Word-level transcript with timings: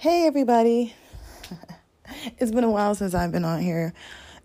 Hey, 0.00 0.26
everybody. 0.26 0.94
it's 2.38 2.50
been 2.50 2.64
a 2.64 2.70
while 2.70 2.94
since 2.94 3.12
I've 3.12 3.32
been 3.32 3.44
on 3.44 3.60
here. 3.60 3.92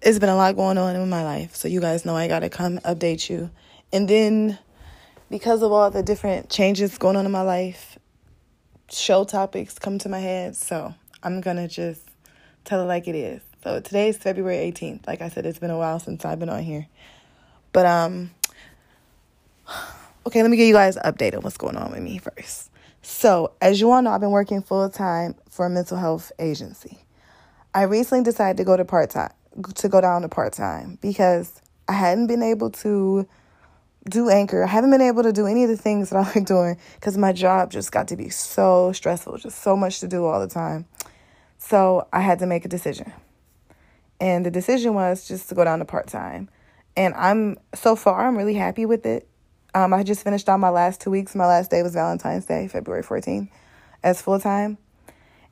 It's 0.01 0.20
been 0.20 0.28
a 0.28 0.35
lot 0.35 0.58
going 0.58 0.78
on 0.78 0.97
in 0.97 1.09
my 1.09 1.24
life, 1.24 1.55
so 1.55 1.70
you 1.70 1.79
guys 1.79 2.04
know 2.04 2.13
I 2.13 2.28
gotta 2.28 2.50
come 2.50 2.80
update 2.80 3.30
you. 3.30 3.50
And 3.94 4.06
then, 4.06 4.60
because 5.30 5.64
of 5.64 5.72
all 5.72 5.90
the 5.90 6.04
different 6.04 6.50
changes 6.50 6.98
going 6.98 7.16
on 7.16 7.26
in 7.26 7.32
my 7.32 7.44
life, 7.44 7.98
show 8.91 9.23
topics 9.23 9.80
come 9.80 9.98
to 10.00 10.10
my 10.10 10.20
head, 10.20 10.57
so 10.57 10.94
I'm 11.23 11.39
gonna 11.39 11.70
just 11.70 12.02
tell 12.66 12.82
it 12.82 12.88
like 12.88 13.08
it 13.08 13.16
is. 13.16 13.42
So 13.64 13.80
today 13.80 14.10
is 14.10 14.18
February 14.18 14.58
18th. 14.58 15.08
Like 15.08 15.22
I 15.22 15.30
said, 15.30 15.46
it's 15.46 15.60
been 15.60 15.72
a 15.72 15.78
while 15.78 16.02
since 16.02 16.26
I've 16.26 16.38
been 16.38 16.50
on 16.50 16.64
here. 16.64 16.88
But, 17.72 17.86
um, 17.86 18.32
okay, 20.28 20.42
let 20.42 20.52
me 20.52 20.58
give 20.58 20.68
you 20.68 20.74
guys 20.74 20.98
an 20.98 21.10
update 21.10 21.34
on 21.34 21.44
what's 21.44 21.56
going 21.56 21.78
on 21.78 21.92
with 21.92 22.02
me 22.02 22.18
first. 22.18 22.72
So, 23.08 23.52
as 23.62 23.80
you 23.80 23.92
all 23.92 24.02
know, 24.02 24.10
I've 24.10 24.20
been 24.20 24.32
working 24.32 24.64
full 24.64 24.90
time 24.90 25.36
for 25.48 25.68
a 25.68 25.70
mental 25.70 25.96
health 25.96 26.32
agency. 26.39 26.98
I 27.71 27.84
recently 27.84 28.24
decided 28.24 28.57
to 28.57 28.64
go 28.64 28.75
to 28.75 28.84
part 28.84 29.12
time, 29.12 29.32
to 29.75 29.88
go 29.88 30.02
down 30.02 30.24
to 30.24 30.28
part 30.28 30.54
time 30.54 30.98
because 31.04 31.62
I 31.88 31.93
hadn't 31.93 32.26
been 32.26 32.41
able 32.41 32.71
to 32.71 33.27
do 34.09 34.29
anchor. 34.29 34.63
I 34.63 34.67
haven't 34.67 34.89
been 34.89 35.02
able 35.02 35.21
to 35.21 35.31
do 35.31 35.45
any 35.45 35.63
of 35.63 35.70
the 35.70 35.77
things 35.77 36.09
that 36.09 36.17
I 36.17 36.23
like 36.35 36.48
doing 36.48 36.77
because 36.95 37.15
my 37.15 37.31
job 37.31 37.70
just 37.70 37.91
got 37.91 38.07
to 38.07 38.15
be 38.15 38.29
so 38.29 38.91
stressful, 38.91 39.37
just 39.37 39.62
so 39.62 39.77
much 39.77 39.99
to 39.99 40.07
do 40.07 40.26
all 40.26 40.40
the 40.40 40.51
time. 40.51 40.85
So 41.59 42.07
I 42.12 42.21
had 42.21 42.40
to 42.40 42.48
make 42.48 42.65
a 42.65 42.70
decision. 42.70 43.13
And 44.20 44.43
the 44.43 44.51
decision 44.51 44.95
was 44.95 45.27
just 45.27 45.48
to 45.49 45.55
go 45.55 45.63
down 45.63 45.77
to 45.77 45.85
part 45.85 46.07
time. 46.07 46.49
And 46.98 47.13
I'm 47.13 47.59
so 47.76 47.95
far 47.95 48.27
I'm 48.27 48.35
really 48.35 48.55
happy 48.55 48.87
with 48.87 49.05
it. 49.05 49.27
Um, 49.75 49.93
I 49.93 50.03
just 50.03 50.23
finished 50.23 50.47
on 50.47 50.61
my 50.61 50.70
last 50.70 51.02
two 51.02 51.11
weeks. 51.11 51.35
My 51.35 51.45
last 51.45 51.70
day 51.70 51.84
was 51.84 51.93
Valentine's 51.93 52.45
Day, 52.45 52.70
February 52.70 53.03
14th, 53.03 53.49
as 54.03 54.21
full 54.21 54.39
time. 54.39 54.77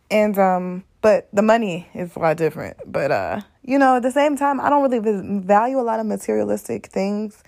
And 0.10 0.40
um, 0.40 0.86
but 1.02 1.28
the 1.34 1.42
money 1.42 1.90
is 1.94 2.16
a 2.16 2.20
lot 2.20 2.38
different. 2.38 2.78
But 2.86 3.12
uh, 3.12 3.42
you 3.64 3.78
know, 3.78 3.98
at 3.98 4.02
the 4.02 4.12
same 4.12 4.38
time, 4.38 4.62
I 4.62 4.70
don't 4.70 4.90
really 4.90 5.42
value 5.42 5.78
a 5.78 5.84
lot 5.84 6.00
of 6.00 6.06
materialistic 6.06 6.88
things 6.88 7.44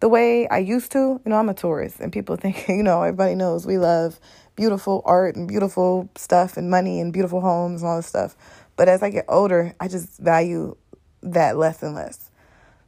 the 0.00 0.08
way 0.10 0.46
I 0.48 0.58
used 0.58 0.92
to. 0.92 0.98
You 0.98 1.20
know, 1.24 1.36
I'm 1.36 1.48
a 1.48 1.54
Taurus, 1.54 1.98
and 1.98 2.12
people 2.12 2.36
think, 2.42 2.68
you 2.68 2.82
know, 2.82 3.02
everybody 3.02 3.34
knows 3.34 3.66
we 3.66 3.78
love 3.78 4.20
beautiful 4.54 5.00
art 5.06 5.34
and 5.34 5.48
beautiful 5.48 6.10
stuff 6.14 6.58
and 6.58 6.70
money 6.70 7.00
and 7.00 7.10
beautiful 7.10 7.40
homes 7.40 7.80
and 7.80 7.88
all 7.88 7.96
this 7.96 8.06
stuff. 8.06 8.36
But 8.76 8.86
as 8.86 9.02
I 9.02 9.08
get 9.08 9.24
older, 9.30 9.74
I 9.80 9.88
just 9.88 10.18
value 10.18 10.76
that 11.22 11.56
less 11.56 11.82
and 11.82 11.94
less. 11.94 12.30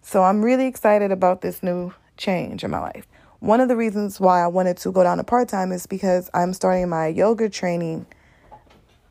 So 0.03 0.23
I'm 0.23 0.45
really 0.45 0.67
excited 0.67 1.11
about 1.11 1.41
this 1.41 1.63
new 1.63 1.95
change 2.17 2.65
in 2.65 2.71
my 2.71 2.81
life. 2.81 3.07
One 3.41 3.61
of 3.61 3.69
the 3.69 3.77
reasons 3.77 4.19
why 4.19 4.43
I 4.43 4.47
wanted 4.47 4.79
to 4.79 4.93
go 4.93 5.03
down 5.03 5.19
to 5.19 5.25
part 5.25 5.49
time 5.49 5.73
is 5.73 5.87
because 5.87 6.31
I'm 6.33 6.55
starting 6.55 6.89
my 6.89 7.09
yoga 7.09 7.49
training 7.49 8.07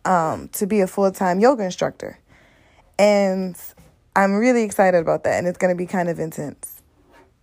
um, 0.06 0.48
to 0.54 0.66
be 0.66 0.82
a 0.82 0.88
full 0.88 1.12
time 1.12 1.40
yoga 1.40 1.64
instructor. 1.64 2.18
And 2.98 3.56
I'm 4.16 4.34
really 4.36 4.64
excited 4.64 4.98
about 4.98 5.24
that. 5.24 5.38
And 5.38 5.48
it's 5.48 5.58
going 5.58 5.74
to 5.74 5.78
be 5.78 5.86
kind 5.86 6.10
of 6.10 6.20
intense. 6.20 6.82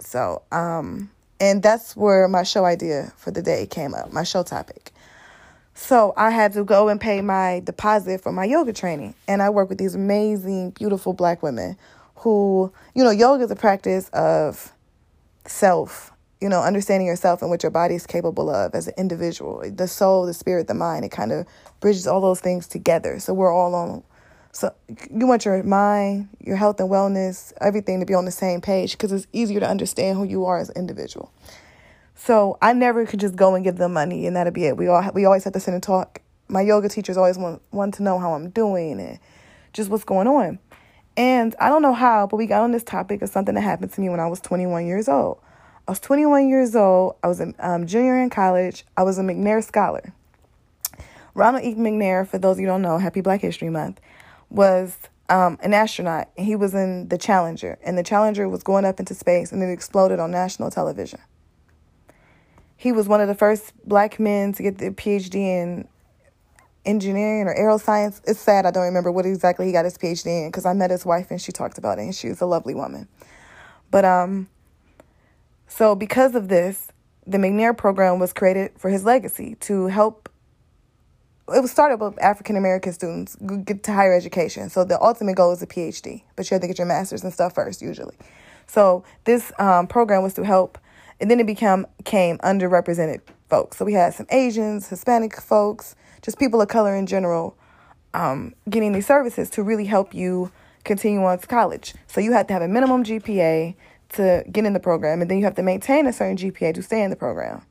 So, 0.00 0.42
um, 0.50 1.10
and 1.38 1.62
that's 1.62 1.96
where 1.96 2.26
my 2.28 2.42
show 2.42 2.64
idea 2.64 3.12
for 3.16 3.30
the 3.30 3.42
day 3.42 3.66
came 3.66 3.94
up, 3.94 4.12
my 4.12 4.24
show 4.24 4.42
topic. 4.42 4.92
So 5.74 6.12
I 6.16 6.30
had 6.30 6.52
to 6.54 6.64
go 6.64 6.88
and 6.88 7.00
pay 7.00 7.22
my 7.22 7.62
deposit 7.64 8.20
for 8.20 8.32
my 8.32 8.44
yoga 8.44 8.72
training. 8.72 9.14
And 9.26 9.40
I 9.42 9.50
work 9.50 9.68
with 9.68 9.78
these 9.78 9.94
amazing, 9.94 10.70
beautiful 10.70 11.12
black 11.12 11.42
women 11.42 11.78
who, 12.16 12.72
you 12.94 13.02
know, 13.02 13.10
yoga 13.10 13.44
is 13.44 13.50
a 13.50 13.56
practice 13.56 14.08
of 14.10 14.72
self, 15.46 16.12
you 16.40 16.48
know, 16.48 16.62
understanding 16.62 17.06
yourself 17.06 17.42
and 17.42 17.50
what 17.50 17.62
your 17.62 17.70
body 17.70 17.94
is 17.94 18.06
capable 18.06 18.50
of 18.50 18.74
as 18.74 18.88
an 18.88 18.94
individual, 18.96 19.62
the 19.70 19.88
soul, 19.88 20.26
the 20.26 20.34
spirit, 20.34 20.68
the 20.68 20.74
mind. 20.74 21.04
It 21.04 21.10
kind 21.10 21.32
of 21.32 21.46
bridges 21.80 22.06
all 22.06 22.20
those 22.20 22.40
things 22.40 22.66
together. 22.66 23.18
So 23.18 23.34
we're 23.34 23.52
all 23.52 23.74
on. 23.74 24.02
So 24.52 24.74
you 25.10 25.26
want 25.26 25.44
your 25.44 25.62
mind, 25.62 26.28
your 26.40 26.56
health 26.56 26.80
and 26.80 26.90
wellness, 26.90 27.52
everything 27.60 28.00
to 28.00 28.06
be 28.06 28.14
on 28.14 28.24
the 28.24 28.32
same 28.32 28.60
page 28.60 28.92
because 28.92 29.12
it's 29.12 29.26
easier 29.32 29.60
to 29.60 29.68
understand 29.68 30.18
who 30.18 30.24
you 30.24 30.44
are 30.46 30.58
as 30.58 30.70
an 30.70 30.76
individual. 30.76 31.32
So 32.16 32.58
I 32.60 32.72
never 32.72 33.06
could 33.06 33.20
just 33.20 33.36
go 33.36 33.54
and 33.54 33.64
give 33.64 33.76
them 33.76 33.92
money 33.92 34.26
and 34.26 34.36
that'd 34.36 34.52
be 34.52 34.66
it. 34.66 34.76
We 34.76 34.88
all 34.88 35.10
we 35.14 35.24
always 35.24 35.44
have 35.44 35.52
to 35.54 35.60
sit 35.60 35.72
and 35.72 35.82
talk. 35.82 36.20
My 36.48 36.62
yoga 36.62 36.88
teachers 36.88 37.16
always 37.16 37.38
want 37.38 37.62
want 37.70 37.94
to 37.94 38.02
know 38.02 38.18
how 38.18 38.34
I'm 38.34 38.50
doing 38.50 39.00
and 39.00 39.18
just 39.72 39.88
what's 39.88 40.04
going 40.04 40.26
on. 40.26 40.58
And 41.16 41.54
I 41.60 41.68
don't 41.68 41.82
know 41.82 41.92
how, 41.92 42.26
but 42.26 42.36
we 42.36 42.46
got 42.46 42.62
on 42.62 42.72
this 42.72 42.84
topic 42.84 43.22
of 43.22 43.28
something 43.28 43.54
that 43.54 43.62
happened 43.62 43.92
to 43.92 44.00
me 44.00 44.08
when 44.08 44.20
I 44.20 44.26
was 44.26 44.40
21 44.40 44.86
years 44.86 45.08
old. 45.08 45.38
I 45.86 45.90
was 45.90 46.00
21 46.00 46.48
years 46.48 46.76
old. 46.76 47.16
I 47.22 47.28
was 47.28 47.40
a 47.40 47.52
um, 47.58 47.86
junior 47.86 48.20
in 48.20 48.30
college. 48.30 48.84
I 48.96 49.02
was 49.02 49.18
a 49.18 49.22
McNair 49.22 49.62
scholar. 49.62 50.12
Ronald 51.34 51.64
E. 51.64 51.74
McNair, 51.74 52.26
for 52.26 52.38
those 52.38 52.56
of 52.56 52.60
you 52.60 52.66
don't 52.66 52.82
know, 52.82 52.98
Happy 52.98 53.20
Black 53.20 53.40
History 53.40 53.70
Month, 53.70 54.00
was 54.50 54.96
um, 55.28 55.58
an 55.62 55.74
astronaut. 55.74 56.28
He 56.36 56.56
was 56.56 56.74
in 56.74 57.08
the 57.08 57.18
Challenger, 57.18 57.78
and 57.82 57.96
the 57.96 58.02
Challenger 58.02 58.48
was 58.48 58.62
going 58.62 58.84
up 58.84 59.00
into 59.00 59.14
space, 59.14 59.52
and 59.52 59.62
it 59.62 59.70
exploded 59.70 60.18
on 60.18 60.30
national 60.30 60.70
television. 60.70 61.20
He 62.76 62.92
was 62.92 63.08
one 63.08 63.20
of 63.20 63.28
the 63.28 63.34
first 63.34 63.72
black 63.86 64.18
men 64.18 64.52
to 64.54 64.62
get 64.62 64.78
the 64.78 64.90
PhD 64.90 65.34
in 65.34 65.88
engineering 66.84 67.46
or 67.46 67.54
aeroscience. 67.54 68.20
It's 68.24 68.40
sad 68.40 68.66
I 68.66 68.70
don't 68.70 68.84
remember 68.84 69.12
what 69.12 69.26
exactly 69.26 69.66
he 69.66 69.72
got 69.72 69.84
his 69.84 69.98
PhD 69.98 70.26
in 70.26 70.48
because 70.48 70.64
I 70.64 70.72
met 70.72 70.90
his 70.90 71.04
wife 71.04 71.30
and 71.30 71.40
she 71.40 71.52
talked 71.52 71.78
about 71.78 71.98
it 71.98 72.02
and 72.02 72.14
she 72.14 72.28
was 72.28 72.40
a 72.40 72.46
lovely 72.46 72.74
woman. 72.74 73.08
But 73.90 74.04
um 74.04 74.48
so 75.66 75.94
because 75.94 76.34
of 76.34 76.48
this, 76.48 76.88
the 77.26 77.38
McNair 77.38 77.76
program 77.76 78.18
was 78.18 78.32
created 78.32 78.72
for 78.76 78.90
his 78.90 79.04
legacy 79.04 79.56
to 79.60 79.86
help 79.86 80.28
it 81.54 81.60
was 81.60 81.70
started 81.70 82.00
with 82.00 82.20
African 82.22 82.56
American 82.56 82.92
students 82.92 83.36
get 83.64 83.82
to 83.84 83.92
higher 83.92 84.14
education. 84.14 84.70
So 84.70 84.84
the 84.84 85.00
ultimate 85.02 85.34
goal 85.34 85.52
is 85.52 85.62
a 85.62 85.66
PhD, 85.66 86.22
but 86.36 86.48
you 86.50 86.54
have 86.54 86.62
to 86.62 86.68
get 86.68 86.78
your 86.78 86.86
master's 86.86 87.24
and 87.24 87.32
stuff 87.32 87.54
first 87.54 87.82
usually. 87.82 88.16
So 88.66 89.04
this 89.24 89.52
um, 89.58 89.88
program 89.88 90.22
was 90.22 90.34
to 90.34 90.44
help, 90.44 90.78
and 91.20 91.30
then 91.30 91.40
it 91.40 91.46
became 91.46 91.86
came 92.04 92.38
underrepresented 92.38 93.20
folks. 93.48 93.78
So 93.78 93.84
we 93.84 93.94
had 93.94 94.14
some 94.14 94.26
Asians, 94.30 94.88
Hispanic 94.88 95.40
folks, 95.40 95.96
just 96.22 96.38
people 96.38 96.60
of 96.60 96.68
color 96.68 96.94
in 96.94 97.06
general, 97.06 97.56
um, 98.14 98.54
getting 98.68 98.92
these 98.92 99.06
services 99.06 99.50
to 99.50 99.62
really 99.62 99.86
help 99.86 100.14
you 100.14 100.50
continue 100.84 101.22
on 101.22 101.38
to 101.38 101.46
college. 101.46 101.94
So 102.06 102.20
you 102.20 102.32
have 102.32 102.46
to 102.48 102.52
have 102.52 102.62
a 102.62 102.68
minimum 102.68 103.04
GPA 103.04 103.74
to 104.10 104.44
get 104.50 104.64
in 104.64 104.72
the 104.72 104.80
program, 104.80 105.22
and 105.22 105.30
then 105.30 105.38
you 105.38 105.44
have 105.44 105.54
to 105.56 105.62
maintain 105.62 106.06
a 106.06 106.12
certain 106.12 106.36
GPA 106.36 106.74
to 106.74 106.82
stay 106.82 107.02
in 107.02 107.10
the 107.10 107.16
program. 107.16 107.62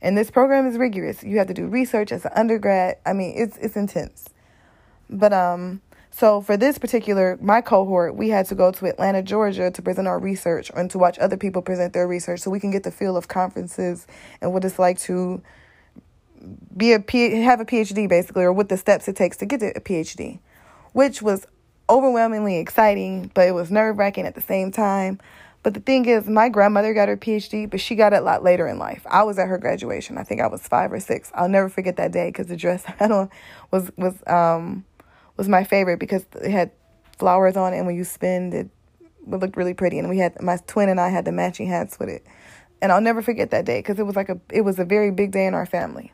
And 0.00 0.16
this 0.16 0.30
program 0.30 0.66
is 0.66 0.76
rigorous. 0.78 1.24
You 1.24 1.38
have 1.38 1.48
to 1.48 1.54
do 1.54 1.66
research 1.66 2.12
as 2.12 2.24
an 2.24 2.30
undergrad. 2.34 2.98
I 3.04 3.12
mean, 3.12 3.34
it's 3.36 3.56
it's 3.56 3.76
intense. 3.76 4.28
But 5.10 5.32
um, 5.32 5.80
so 6.10 6.40
for 6.40 6.56
this 6.56 6.78
particular 6.78 7.36
my 7.40 7.60
cohort, 7.60 8.14
we 8.14 8.28
had 8.28 8.46
to 8.46 8.54
go 8.54 8.70
to 8.70 8.86
Atlanta, 8.86 9.22
Georgia, 9.22 9.70
to 9.72 9.82
present 9.82 10.06
our 10.06 10.20
research 10.20 10.70
and 10.76 10.88
to 10.92 10.98
watch 10.98 11.18
other 11.18 11.36
people 11.36 11.62
present 11.62 11.94
their 11.94 12.06
research, 12.06 12.40
so 12.40 12.50
we 12.50 12.60
can 12.60 12.70
get 12.70 12.84
the 12.84 12.92
feel 12.92 13.16
of 13.16 13.26
conferences 13.26 14.06
and 14.40 14.52
what 14.52 14.64
it's 14.64 14.78
like 14.78 14.98
to 15.00 15.42
be 16.76 16.92
a 16.92 17.00
P- 17.00 17.42
have 17.42 17.60
a 17.60 17.64
PhD 17.64 18.08
basically, 18.08 18.44
or 18.44 18.52
what 18.52 18.68
the 18.68 18.76
steps 18.76 19.08
it 19.08 19.16
takes 19.16 19.36
to 19.38 19.46
get 19.46 19.60
to 19.60 19.68
a 19.76 19.80
PhD, 19.80 20.38
which 20.92 21.22
was 21.22 21.46
overwhelmingly 21.90 22.58
exciting, 22.58 23.30
but 23.34 23.48
it 23.48 23.52
was 23.52 23.70
nerve 23.70 23.98
wracking 23.98 24.26
at 24.26 24.34
the 24.34 24.40
same 24.40 24.70
time. 24.70 25.18
But 25.62 25.74
the 25.74 25.80
thing 25.80 26.06
is, 26.06 26.28
my 26.28 26.48
grandmother 26.48 26.94
got 26.94 27.08
her 27.08 27.16
PhD, 27.16 27.68
but 27.68 27.80
she 27.80 27.94
got 27.94 28.12
it 28.12 28.20
a 28.20 28.22
lot 28.22 28.44
later 28.44 28.68
in 28.68 28.78
life. 28.78 29.04
I 29.10 29.24
was 29.24 29.38
at 29.38 29.48
her 29.48 29.58
graduation. 29.58 30.16
I 30.16 30.22
think 30.22 30.40
I 30.40 30.46
was 30.46 30.66
five 30.66 30.92
or 30.92 31.00
six. 31.00 31.30
I'll 31.34 31.48
never 31.48 31.68
forget 31.68 31.96
that 31.96 32.12
day 32.12 32.28
because 32.28 32.46
the 32.46 32.56
dress 32.56 32.84
I 32.88 32.92
had 32.92 33.10
on 33.10 33.30
was 33.70 33.90
was 33.96 34.14
um 34.26 34.84
was 35.36 35.48
my 35.48 35.64
favorite 35.64 35.98
because 35.98 36.24
it 36.40 36.50
had 36.50 36.70
flowers 37.18 37.56
on 37.56 37.74
it, 37.74 37.78
and 37.78 37.86
when 37.86 37.96
you 37.96 38.04
spin, 38.04 38.52
it 38.52 38.70
it 39.30 39.36
looked 39.36 39.56
really 39.56 39.74
pretty. 39.74 39.98
And 39.98 40.08
we 40.08 40.18
had 40.18 40.40
my 40.40 40.58
twin 40.66 40.88
and 40.88 41.00
I 41.00 41.08
had 41.08 41.24
the 41.24 41.32
matching 41.32 41.66
hats 41.66 41.98
with 41.98 42.08
it, 42.08 42.24
and 42.80 42.92
I'll 42.92 43.00
never 43.00 43.20
forget 43.20 43.50
that 43.50 43.64
day 43.64 43.80
because 43.80 43.98
it 43.98 44.04
was 44.04 44.14
like 44.14 44.28
a 44.28 44.38
it 44.50 44.60
was 44.60 44.78
a 44.78 44.84
very 44.84 45.10
big 45.10 45.32
day 45.32 45.46
in 45.46 45.54
our 45.54 45.66
family 45.66 46.12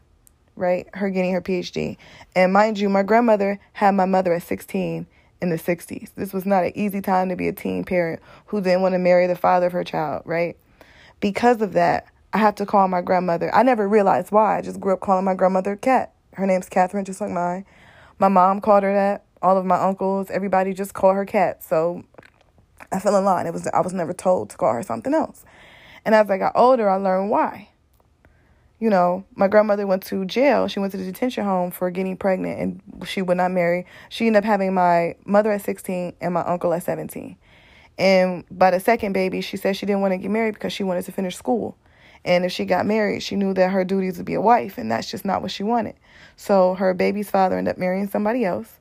right? 0.56 0.88
Her 0.94 1.10
getting 1.10 1.32
her 1.32 1.42
PhD. 1.42 1.96
And 2.34 2.52
mind 2.52 2.78
you, 2.78 2.88
my 2.88 3.02
grandmother 3.02 3.58
had 3.72 3.92
my 3.92 4.04
mother 4.04 4.32
at 4.32 4.42
16 4.42 5.06
in 5.40 5.50
the 5.50 5.56
60s. 5.56 6.10
This 6.14 6.32
was 6.32 6.46
not 6.46 6.64
an 6.64 6.72
easy 6.74 7.00
time 7.00 7.28
to 7.28 7.36
be 7.36 7.48
a 7.48 7.52
teen 7.52 7.84
parent 7.84 8.20
who 8.46 8.60
didn't 8.60 8.82
want 8.82 8.94
to 8.94 8.98
marry 8.98 9.26
the 9.26 9.36
father 9.36 9.66
of 9.66 9.72
her 9.72 9.84
child, 9.84 10.22
right? 10.24 10.56
Because 11.20 11.60
of 11.60 11.72
that, 11.72 12.06
I 12.32 12.38
have 12.38 12.54
to 12.56 12.66
call 12.66 12.88
my 12.88 13.00
grandmother. 13.00 13.54
I 13.54 13.62
never 13.62 13.88
realized 13.88 14.32
why. 14.32 14.58
I 14.58 14.62
just 14.62 14.80
grew 14.80 14.92
up 14.92 15.00
calling 15.00 15.24
my 15.24 15.34
grandmother 15.34 15.76
Cat. 15.76 16.12
Her 16.34 16.46
name's 16.46 16.68
Catherine, 16.68 17.04
just 17.04 17.20
like 17.20 17.30
mine. 17.30 17.64
My 18.18 18.28
mom 18.28 18.60
called 18.60 18.82
her 18.82 18.92
that. 18.92 19.24
All 19.40 19.56
of 19.56 19.66
my 19.66 19.76
uncles, 19.76 20.30
everybody 20.30 20.72
just 20.72 20.94
called 20.94 21.16
her 21.16 21.26
Cat. 21.26 21.62
So 21.62 22.04
I 22.90 22.98
fell 22.98 23.16
in 23.16 23.24
line. 23.24 23.46
It 23.46 23.52
was 23.52 23.66
I 23.68 23.80
was 23.80 23.92
never 23.92 24.12
told 24.12 24.50
to 24.50 24.56
call 24.56 24.72
her 24.72 24.82
something 24.82 25.14
else. 25.14 25.44
And 26.04 26.14
as 26.14 26.30
I 26.30 26.38
got 26.38 26.52
older, 26.54 26.88
I 26.88 26.96
learned 26.96 27.30
why 27.30 27.68
you 28.84 28.90
know, 28.90 29.24
my 29.34 29.48
grandmother 29.48 29.86
went 29.86 30.02
to 30.02 30.26
jail. 30.26 30.68
She 30.68 30.78
went 30.78 30.92
to 30.92 30.98
the 30.98 31.06
detention 31.06 31.42
home 31.42 31.70
for 31.70 31.90
getting 31.90 32.18
pregnant 32.18 32.60
and 32.60 33.08
she 33.08 33.22
would 33.22 33.38
not 33.38 33.50
marry. 33.50 33.86
She 34.10 34.26
ended 34.26 34.40
up 34.40 34.44
having 34.44 34.74
my 34.74 35.16
mother 35.24 35.50
at 35.52 35.62
16 35.62 36.12
and 36.20 36.34
my 36.34 36.42
uncle 36.42 36.70
at 36.74 36.82
17. 36.82 37.34
And 37.96 38.44
by 38.50 38.72
the 38.72 38.80
second 38.80 39.14
baby, 39.14 39.40
she 39.40 39.56
said 39.56 39.74
she 39.74 39.86
didn't 39.86 40.02
want 40.02 40.12
to 40.12 40.18
get 40.18 40.30
married 40.30 40.52
because 40.52 40.74
she 40.74 40.82
wanted 40.82 41.06
to 41.06 41.12
finish 41.12 41.34
school. 41.34 41.78
And 42.26 42.44
if 42.44 42.52
she 42.52 42.66
got 42.66 42.84
married, 42.84 43.22
she 43.22 43.36
knew 43.36 43.54
that 43.54 43.70
her 43.70 43.86
duties 43.86 44.18
would 44.18 44.26
be 44.26 44.34
a 44.34 44.40
wife, 44.40 44.76
and 44.76 44.90
that's 44.90 45.10
just 45.10 45.24
not 45.24 45.40
what 45.40 45.50
she 45.50 45.62
wanted. 45.62 45.94
So 46.36 46.74
her 46.74 46.92
baby's 46.92 47.30
father 47.30 47.56
ended 47.56 47.72
up 47.72 47.78
marrying 47.78 48.08
somebody 48.08 48.44
else. 48.44 48.80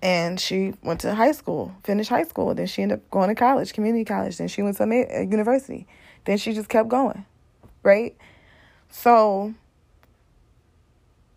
And 0.00 0.38
she 0.38 0.74
went 0.84 1.00
to 1.00 1.12
high 1.12 1.32
school, 1.32 1.74
finished 1.82 2.10
high 2.10 2.22
school. 2.22 2.54
Then 2.54 2.68
she 2.68 2.82
ended 2.82 2.98
up 2.98 3.10
going 3.10 3.30
to 3.30 3.34
college, 3.34 3.72
community 3.72 4.04
college. 4.04 4.38
Then 4.38 4.46
she 4.46 4.62
went 4.62 4.76
to 4.76 4.84
a 4.84 5.24
university. 5.24 5.88
Then 6.24 6.36
she 6.36 6.52
just 6.52 6.68
kept 6.68 6.88
going, 6.88 7.24
right? 7.88 8.14
So, 8.90 9.54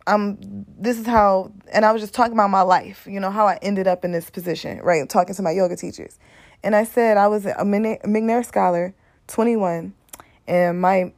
um, 0.05 0.37
this 0.77 0.99
is 0.99 1.07
how, 1.07 1.53
and 1.71 1.85
I 1.85 1.93
was 1.93 2.01
just 2.01 2.13
talking 2.13 2.33
about 2.33 2.49
my 2.49 2.61
life, 2.61 3.07
you 3.09 3.19
know, 3.19 3.31
how 3.31 3.47
I 3.47 3.57
ended 3.61 3.87
up 3.87 4.03
in 4.03 4.11
this 4.11 4.29
position, 4.29 4.79
right? 4.79 5.07
Talking 5.07 5.33
to 5.35 5.41
my 5.41 5.51
yoga 5.51 5.77
teachers. 5.77 6.19
And 6.61 6.75
I 6.75 6.83
said 6.83 7.17
I 7.17 7.27
was 7.27 7.45
a 7.45 7.53
McNair 7.53 8.45
Scholar, 8.45 8.93
21, 9.27 9.93
and 10.47 10.81
my 10.81 11.13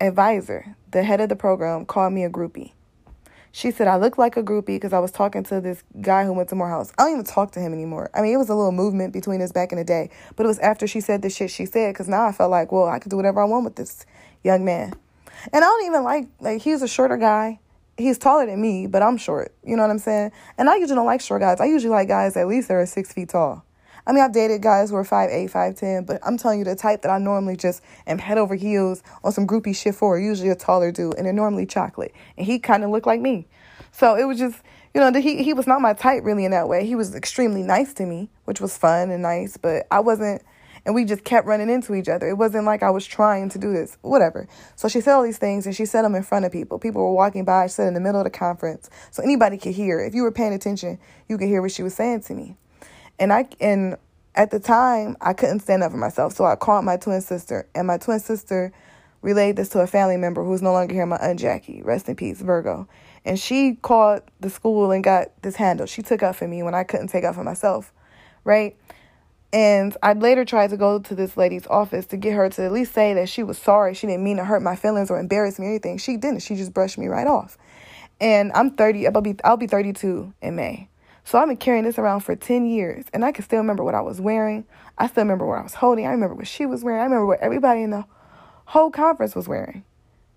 advisor, 0.00 0.74
the 0.90 1.04
head 1.04 1.20
of 1.20 1.28
the 1.28 1.36
program, 1.36 1.86
called 1.86 2.12
me 2.12 2.24
a 2.24 2.30
groupie. 2.30 2.72
She 3.52 3.70
said 3.72 3.88
I 3.88 3.96
looked 3.96 4.18
like 4.18 4.36
a 4.36 4.42
groupie 4.42 4.66
because 4.66 4.92
I 4.92 5.00
was 5.00 5.10
talking 5.10 5.42
to 5.44 5.60
this 5.60 5.82
guy 6.00 6.24
who 6.24 6.32
went 6.32 6.48
to 6.50 6.54
Morehouse. 6.54 6.92
I 6.98 7.02
don't 7.04 7.12
even 7.12 7.24
talk 7.24 7.50
to 7.52 7.60
him 7.60 7.72
anymore. 7.72 8.10
I 8.14 8.20
mean, 8.20 8.32
it 8.32 8.36
was 8.36 8.48
a 8.48 8.54
little 8.54 8.72
movement 8.72 9.12
between 9.12 9.42
us 9.42 9.50
back 9.50 9.72
in 9.72 9.78
the 9.78 9.84
day, 9.84 10.10
but 10.36 10.44
it 10.44 10.46
was 10.46 10.58
after 10.60 10.86
she 10.86 11.00
said 11.00 11.22
the 11.22 11.30
shit 11.30 11.50
she 11.50 11.66
said 11.66 11.92
because 11.92 12.08
now 12.08 12.26
I 12.26 12.32
felt 12.32 12.50
like, 12.50 12.70
well, 12.70 12.86
I 12.86 12.98
could 13.00 13.10
do 13.10 13.16
whatever 13.16 13.40
I 13.40 13.44
want 13.44 13.64
with 13.64 13.76
this 13.76 14.06
young 14.44 14.64
man. 14.64 14.94
And 15.52 15.64
I 15.64 15.66
don't 15.66 15.86
even 15.86 16.04
like, 16.04 16.28
like, 16.40 16.62
he's 16.62 16.82
a 16.82 16.88
shorter 16.88 17.16
guy. 17.16 17.58
He's 17.96 18.18
taller 18.18 18.46
than 18.46 18.60
me, 18.60 18.86
but 18.86 19.02
I'm 19.02 19.16
short. 19.16 19.52
You 19.64 19.76
know 19.76 19.82
what 19.82 19.90
I'm 19.90 19.98
saying? 19.98 20.32
And 20.56 20.70
I 20.70 20.76
usually 20.76 20.94
don't 20.96 21.06
like 21.06 21.20
short 21.20 21.42
guys. 21.42 21.60
I 21.60 21.66
usually 21.66 21.90
like 21.90 22.08
guys 22.08 22.36
at 22.36 22.46
least 22.46 22.68
that 22.68 22.74
are 22.74 22.86
six 22.86 23.12
feet 23.12 23.30
tall. 23.30 23.64
I 24.10 24.12
mean, 24.12 24.24
I've 24.24 24.32
dated 24.32 24.60
guys 24.60 24.90
who 24.90 24.96
are 24.96 25.04
5'8, 25.04 25.52
5'10, 25.52 26.04
but 26.04 26.18
I'm 26.26 26.36
telling 26.36 26.58
you, 26.58 26.64
the 26.64 26.74
type 26.74 27.02
that 27.02 27.10
I 27.10 27.18
normally 27.18 27.56
just 27.56 27.80
am 28.08 28.18
head 28.18 28.38
over 28.38 28.56
heels 28.56 29.04
on 29.22 29.30
some 29.30 29.46
groupie 29.46 29.76
shit 29.76 29.94
for, 29.94 30.18
usually 30.18 30.48
a 30.48 30.56
taller 30.56 30.90
dude, 30.90 31.14
and 31.14 31.24
they're 31.24 31.32
normally 31.32 31.64
chocolate. 31.64 32.12
And 32.36 32.44
he 32.44 32.58
kind 32.58 32.82
of 32.82 32.90
looked 32.90 33.06
like 33.06 33.20
me. 33.20 33.46
So 33.92 34.16
it 34.16 34.24
was 34.24 34.36
just, 34.36 34.60
you 34.94 35.00
know, 35.00 35.12
he 35.20 35.44
he 35.44 35.54
was 35.54 35.68
not 35.68 35.80
my 35.80 35.92
type 35.92 36.24
really 36.24 36.44
in 36.44 36.50
that 36.50 36.68
way. 36.68 36.84
He 36.86 36.96
was 36.96 37.14
extremely 37.14 37.62
nice 37.62 37.94
to 37.94 38.04
me, 38.04 38.30
which 38.46 38.60
was 38.60 38.76
fun 38.76 39.12
and 39.12 39.22
nice, 39.22 39.56
but 39.56 39.86
I 39.92 40.00
wasn't 40.00 40.42
and 40.84 40.92
we 40.92 41.04
just 41.04 41.22
kept 41.22 41.46
running 41.46 41.70
into 41.70 41.94
each 41.94 42.08
other. 42.08 42.28
It 42.28 42.36
wasn't 42.36 42.64
like 42.64 42.82
I 42.82 42.90
was 42.90 43.06
trying 43.06 43.48
to 43.50 43.60
do 43.60 43.72
this, 43.72 43.96
whatever. 44.02 44.48
So 44.74 44.88
she 44.88 45.00
said 45.00 45.12
all 45.12 45.22
these 45.22 45.38
things 45.38 45.66
and 45.66 45.76
she 45.76 45.86
said 45.86 46.02
them 46.02 46.16
in 46.16 46.24
front 46.24 46.46
of 46.46 46.50
people. 46.50 46.80
People 46.80 47.02
were 47.02 47.12
walking 47.12 47.44
by. 47.44 47.68
She 47.68 47.74
said 47.74 47.86
in 47.86 47.94
the 47.94 48.00
middle 48.00 48.18
of 48.18 48.24
the 48.24 48.30
conference, 48.30 48.90
so 49.12 49.22
anybody 49.22 49.56
could 49.56 49.74
hear. 49.74 50.00
If 50.00 50.16
you 50.16 50.24
were 50.24 50.32
paying 50.32 50.52
attention, 50.52 50.98
you 51.28 51.38
could 51.38 51.46
hear 51.46 51.62
what 51.62 51.70
she 51.70 51.84
was 51.84 51.94
saying 51.94 52.22
to 52.22 52.34
me. 52.34 52.56
And 53.20 53.32
I 53.32 53.46
and 53.60 53.96
at 54.34 54.50
the 54.50 54.58
time, 54.58 55.16
I 55.20 55.34
couldn't 55.34 55.60
stand 55.60 55.82
up 55.82 55.92
for 55.92 55.98
myself, 55.98 56.32
so 56.34 56.44
I 56.44 56.56
called 56.56 56.84
my 56.84 56.96
twin 56.96 57.20
sister, 57.20 57.68
and 57.74 57.86
my 57.86 57.98
twin 57.98 58.18
sister 58.18 58.72
relayed 59.22 59.56
this 59.56 59.68
to 59.70 59.80
a 59.80 59.86
family 59.86 60.16
member 60.16 60.42
who's 60.42 60.62
no 60.62 60.72
longer 60.72 60.94
here, 60.94 61.04
my 61.04 61.18
aunt 61.18 61.38
Jackie, 61.38 61.82
rest 61.82 62.08
in 62.08 62.16
peace, 62.16 62.40
Virgo. 62.40 62.88
And 63.24 63.38
she 63.38 63.74
called 63.74 64.22
the 64.40 64.48
school 64.48 64.90
and 64.90 65.04
got 65.04 65.28
this 65.42 65.56
handle. 65.56 65.86
She 65.86 66.00
took 66.00 66.22
up 66.22 66.36
for 66.36 66.48
me 66.48 66.62
when 66.62 66.74
I 66.74 66.84
couldn't 66.84 67.08
take 67.08 67.24
up 67.24 67.34
for 67.34 67.44
myself, 67.44 67.92
right? 68.44 68.76
And 69.52 69.96
I 70.02 70.12
later 70.14 70.44
tried 70.44 70.70
to 70.70 70.76
go 70.76 71.00
to 71.00 71.14
this 71.14 71.36
lady's 71.36 71.66
office 71.66 72.06
to 72.06 72.16
get 72.16 72.32
her 72.34 72.48
to 72.48 72.64
at 72.64 72.72
least 72.72 72.94
say 72.94 73.12
that 73.14 73.28
she 73.28 73.42
was 73.42 73.58
sorry. 73.58 73.94
She 73.94 74.06
didn't 74.06 74.24
mean 74.24 74.36
to 74.36 74.44
hurt 74.44 74.62
my 74.62 74.76
feelings 74.76 75.10
or 75.10 75.18
embarrass 75.18 75.58
me 75.58 75.66
or 75.66 75.70
anything. 75.70 75.98
She 75.98 76.16
didn't. 76.16 76.40
She 76.40 76.54
just 76.54 76.72
brushed 76.72 76.96
me 76.96 77.08
right 77.08 77.26
off. 77.26 77.58
And 78.20 78.52
I'm 78.54 78.70
30. 78.70 79.08
I'll 79.08 79.20
be 79.20 79.36
I'll 79.42 79.56
be 79.56 79.66
32 79.66 80.32
in 80.40 80.56
May. 80.56 80.88
So 81.24 81.38
I've 81.38 81.48
been 81.48 81.56
carrying 81.56 81.84
this 81.84 81.98
around 81.98 82.20
for 82.20 82.34
10 82.34 82.66
years, 82.66 83.04
and 83.12 83.24
I 83.24 83.32
can 83.32 83.44
still 83.44 83.58
remember 83.58 83.84
what 83.84 83.94
I 83.94 84.00
was 84.00 84.20
wearing. 84.20 84.64
I 84.98 85.06
still 85.06 85.22
remember 85.22 85.46
what 85.46 85.58
I 85.58 85.62
was 85.62 85.74
holding. 85.74 86.06
I 86.06 86.10
remember 86.10 86.34
what 86.34 86.48
she 86.48 86.66
was 86.66 86.82
wearing. 86.82 87.00
I 87.00 87.04
remember 87.04 87.26
what 87.26 87.40
everybody 87.40 87.82
in 87.82 87.90
the 87.90 88.04
whole 88.66 88.90
conference 88.90 89.34
was 89.34 89.48
wearing. 89.48 89.84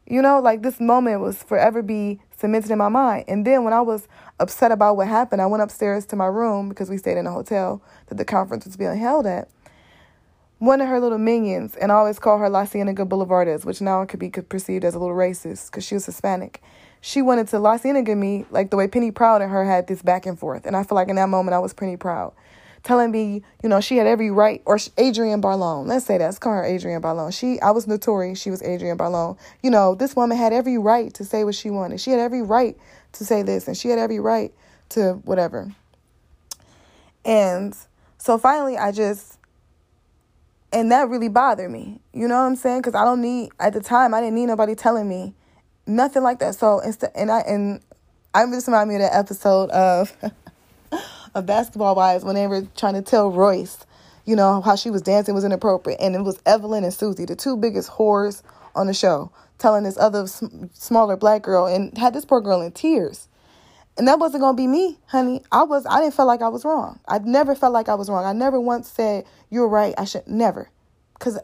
You 0.06 0.22
know, 0.22 0.40
like 0.40 0.62
this 0.62 0.80
moment 0.80 1.22
was 1.22 1.44
forever 1.44 1.82
be 1.82 2.20
cemented 2.38 2.72
in 2.72 2.78
my 2.78 2.90
mind. 2.90 3.26
And 3.28 3.48
then 3.48 3.64
when 3.64 3.74
I 3.74 3.82
was 3.82 4.08
upset 4.40 4.72
about 4.72 4.98
what 4.98 5.08
happened, 5.08 5.42
I 5.42 5.46
went 5.46 5.64
upstairs 5.64 6.06
to 6.08 6.16
my 6.16 6.26
room 6.26 6.68
because 6.68 6.90
we 6.90 6.98
stayed 6.98 7.18
in 7.18 7.26
a 7.26 7.32
hotel 7.32 7.82
that 8.08 8.16
the 8.16 8.26
conference 8.26 8.66
was 8.66 8.76
being 8.76 8.98
held 8.98 9.26
at. 9.26 9.50
One 10.60 10.82
of 10.82 10.88
her 10.88 11.00
little 11.00 11.18
minions, 11.18 11.76
and 11.76 11.92
I 11.92 11.96
always 11.96 12.20
call 12.20 12.38
her 12.38 12.50
La 12.50 12.66
Cienega 12.66 13.06
Boulevardez, 13.06 13.66
which 13.66 13.82
now 13.82 14.04
could 14.06 14.20
be 14.20 14.30
perceived 14.30 14.86
as 14.86 14.96
a 14.96 15.00
little 15.00 15.16
racist 15.16 15.72
because 15.72 15.86
she 15.86 15.96
was 15.96 16.06
Hispanic. 16.06 16.62
She 17.06 17.22
wanted 17.22 17.50
to 17.50 17.60
La 17.60 17.78
Cienega 17.78 18.16
me 18.16 18.46
like 18.50 18.70
the 18.70 18.78
way 18.78 18.88
Penny 18.88 19.12
Proud 19.12 19.42
and 19.42 19.52
her 19.52 19.66
had 19.66 19.88
this 19.88 20.02
back 20.02 20.26
and 20.26 20.40
forth. 20.40 20.66
And 20.66 20.74
I 20.74 20.84
feel 20.84 20.96
like 20.96 21.10
in 21.10 21.18
that 21.18 21.28
moment 21.28 21.54
I 21.54 21.60
was 21.60 21.74
Penny 21.74 21.98
Proud 21.98 22.34
telling 22.84 23.12
me, 23.12 23.42
you 23.62 23.68
know, 23.68 23.82
she 23.82 23.98
had 23.98 24.08
every 24.08 24.32
right, 24.32 24.62
or 24.66 24.80
Adrienne 24.98 25.42
Bailon, 25.42 25.86
let's 25.86 26.06
say 26.06 26.18
that, 26.18 26.24
let's 26.24 26.40
call 26.40 26.54
her 26.54 26.66
Adrienne 26.66 27.02
Bailon. 27.02 27.38
She, 27.38 27.60
I 27.60 27.72
was 27.72 27.88
notorious, 27.88 28.42
she 28.42 28.50
was 28.50 28.64
Adrienne 28.64 28.98
Bailon. 28.98 29.38
You 29.62 29.70
know, 29.70 29.96
this 29.96 30.16
woman 30.16 30.38
had 30.38 30.54
every 30.54 30.78
right 30.78 31.14
to 31.16 31.26
say 31.26 31.44
what 31.44 31.56
she 31.56 31.70
wanted. 31.70 32.00
She 32.00 32.12
had 32.12 32.22
every 32.22 32.42
right 32.42 32.78
to 33.14 33.26
say 33.26 33.44
this, 33.44 33.68
and 33.68 33.76
she 33.76 33.90
had 33.90 34.00
every 34.00 34.22
right 34.22 34.54
to 34.90 35.16
whatever. 35.26 35.74
And 37.26 37.76
so 38.18 38.38
finally, 38.38 38.78
I 38.78 38.94
just, 38.94 39.40
and 40.72 40.90
that 40.94 41.10
really 41.10 41.30
bothered 41.30 41.70
me. 41.70 42.00
You 42.14 42.30
know 42.30 42.36
what 42.36 42.46
I'm 42.46 42.56
saying? 42.56 42.80
Because 42.80 42.96
I 42.96 43.04
don't 43.04 43.22
need, 43.22 43.52
at 43.60 43.74
the 43.74 43.82
time, 43.82 44.14
I 44.14 44.22
didn't 44.22 44.36
need 44.36 44.46
nobody 44.46 44.74
telling 44.74 45.10
me 45.10 45.34
nothing 45.86 46.24
like 46.24 46.40
that. 46.40 46.56
So 46.56 46.80
instead, 46.80 47.12
and 47.16 47.32
I, 47.32 47.40
and 47.42 47.82
I'm 48.34 48.52
just 48.52 48.68
remind 48.68 48.90
me 48.90 48.96
of 48.96 49.02
that 49.02 49.16
episode 49.16 49.70
of 49.72 50.16
of 51.36 51.46
Basketball 51.46 51.96
Wives 51.96 52.24
when 52.24 52.36
they 52.36 52.48
were 52.48 52.68
trying 52.76 52.94
to 52.94 53.02
tell 53.02 53.32
Royce, 53.32 53.86
you 54.26 54.36
know, 54.36 54.62
how 54.62 54.76
she 54.76 54.90
was 54.90 55.02
dancing 55.02 55.34
was 55.34 55.44
inappropriate. 55.44 56.00
And 56.00 56.16
it 56.16 56.22
was 56.22 56.40
Evelyn 56.46 56.84
and 56.84 56.94
Susie, 56.94 57.26
the 57.26 57.36
two 57.36 57.58
biggest 57.58 57.92
whores 57.92 58.42
on 58.76 58.88
the 58.88 58.94
show, 58.94 59.32
telling 59.58 59.84
this 59.84 59.98
other 59.98 60.28
sm- 60.28 60.66
smaller 60.74 61.18
black 61.18 61.42
girl 61.42 61.66
and 61.66 61.98
had 61.98 62.14
this 62.14 62.26
poor 62.26 62.42
girl 62.42 62.62
in 62.62 62.72
tears. 62.72 63.28
And 63.96 64.08
that 64.08 64.18
wasn't 64.18 64.42
gonna 64.42 64.58
be 64.58 64.66
me, 64.66 64.98
honey. 65.08 65.44
I 65.52 65.64
was 65.64 65.86
I 65.86 66.02
didn't 66.02 66.16
feel 66.16 66.26
like 66.26 66.42
I 66.42 66.48
was 66.48 66.66
wrong. 66.66 67.00
I 67.08 67.20
never 67.20 67.54
felt 67.54 67.74
like 67.74 67.90
I 67.90 67.96
was 67.96 68.10
wrong. 68.10 68.26
I 68.26 68.34
never 68.34 68.60
once 68.60 68.90
said, 68.90 69.26
You're 69.52 69.68
right, 69.68 69.94
I 69.98 70.06
should 70.06 70.28
never. 70.28 70.70
Cause 71.20 71.38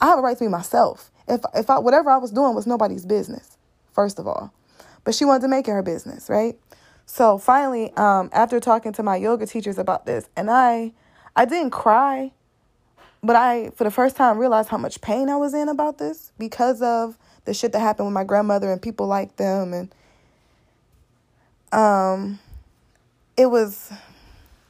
I 0.00 0.06
have 0.06 0.18
a 0.18 0.22
right 0.22 0.36
to 0.36 0.44
be 0.44 0.48
myself. 0.48 1.12
If 1.28 1.42
if 1.54 1.70
I 1.70 1.78
whatever 1.78 2.10
I 2.10 2.16
was 2.16 2.32
doing 2.32 2.56
was 2.56 2.66
nobody's 2.66 3.06
business, 3.06 3.51
first 3.92 4.18
of 4.18 4.26
all. 4.26 4.52
But 5.04 5.14
she 5.14 5.24
wanted 5.24 5.42
to 5.42 5.48
make 5.48 5.68
it 5.68 5.72
her 5.72 5.82
business, 5.82 6.28
right? 6.28 6.56
So 7.06 7.38
finally, 7.38 7.92
um, 7.96 8.30
after 8.32 8.60
talking 8.60 8.92
to 8.92 9.02
my 9.02 9.16
yoga 9.16 9.46
teachers 9.46 9.78
about 9.78 10.06
this, 10.06 10.28
and 10.36 10.50
I, 10.50 10.92
I 11.34 11.44
didn't 11.44 11.70
cry, 11.70 12.32
but 13.22 13.36
I, 13.36 13.70
for 13.70 13.84
the 13.84 13.90
first 13.90 14.16
time, 14.16 14.38
realized 14.38 14.68
how 14.68 14.78
much 14.78 15.00
pain 15.00 15.28
I 15.28 15.36
was 15.36 15.54
in 15.54 15.68
about 15.68 15.98
this 15.98 16.32
because 16.38 16.80
of 16.82 17.18
the 17.44 17.54
shit 17.54 17.72
that 17.72 17.80
happened 17.80 18.06
with 18.06 18.14
my 18.14 18.24
grandmother 18.24 18.70
and 18.70 18.80
people 18.80 19.06
like 19.06 19.36
them, 19.36 19.72
and 19.72 19.94
um, 21.72 22.38
it 23.36 23.46
was, 23.46 23.92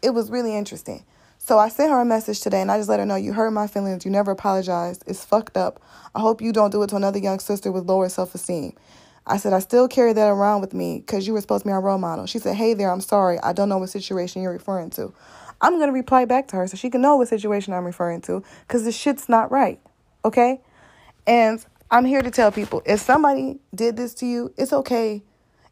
it 0.01 0.11
was 0.11 0.31
really 0.31 0.57
interesting. 0.57 1.05
So 1.39 1.59
I 1.59 1.69
sent 1.69 1.91
her 1.91 2.01
a 2.01 2.05
message 2.05 2.41
today, 2.41 2.61
and 2.61 2.71
I 2.71 2.79
just 2.79 2.89
let 2.89 3.01
her 3.01 3.05
know 3.05 3.17
you 3.17 3.33
hurt 3.33 3.51
my 3.51 3.67
feelings. 3.67 4.05
You 4.05 4.13
never 4.13 4.31
apologized. 4.31 5.03
It's 5.07 5.25
fucked 5.25 5.57
up. 5.57 5.83
I 6.15 6.21
hope 6.21 6.41
you 6.41 6.53
don't 6.53 6.71
do 6.71 6.83
it 6.85 6.89
to 6.91 6.97
another 6.97 7.19
young 7.19 7.41
sister 7.41 7.73
with 7.73 7.85
lower 7.85 8.09
self 8.09 8.35
esteem. 8.35 8.75
I 9.27 9.37
said, 9.37 9.53
I 9.53 9.61
still 9.61 9.87
carry 9.87 10.13
that 10.13 10.27
around 10.29 10.61
with 10.63 10.75
me 10.75 10.99
because 10.99 11.27
you 11.27 11.33
were 11.33 11.41
supposed 11.41 11.63
to 11.63 11.69
be 11.69 11.73
my 11.73 11.79
role 11.79 11.99
model. 11.99 12.27
She 12.27 12.39
said, 12.39 12.57
Hey 12.57 12.75
there, 12.75 12.91
I'm 12.91 13.01
sorry. 13.01 13.39
I 13.41 13.53
don't 13.53 13.69
know 13.69 13.79
what 13.79 13.91
situation 13.91 14.43
you're 14.43 14.53
referring 14.53 14.91
to. 14.91 15.13
I'm 15.61 15.75
going 15.77 15.87
to 15.87 15.93
reply 15.93 16.25
back 16.25 16.49
to 16.49 16.57
her 16.57 16.67
so 16.67 16.77
she 16.77 16.91
can 16.91 17.01
know 17.01 17.17
what 17.17 17.29
situation 17.29 17.73
I'm 17.73 17.85
referring 17.85 18.21
to 18.23 18.43
because 18.67 18.85
the 18.85 18.91
shit's 18.91 19.29
not 19.29 19.53
right. 19.53 19.81
Okay? 20.25 20.61
And 21.25 21.65
I'm 21.91 22.05
here 22.05 22.21
to 22.21 22.31
tell 22.33 22.51
people 22.51 22.83
if 22.85 23.01
somebody 23.01 23.61
did 23.73 23.97
this 23.97 24.13
to 24.15 24.27
you, 24.27 24.53
it's 24.57 24.73
okay. 24.73 25.23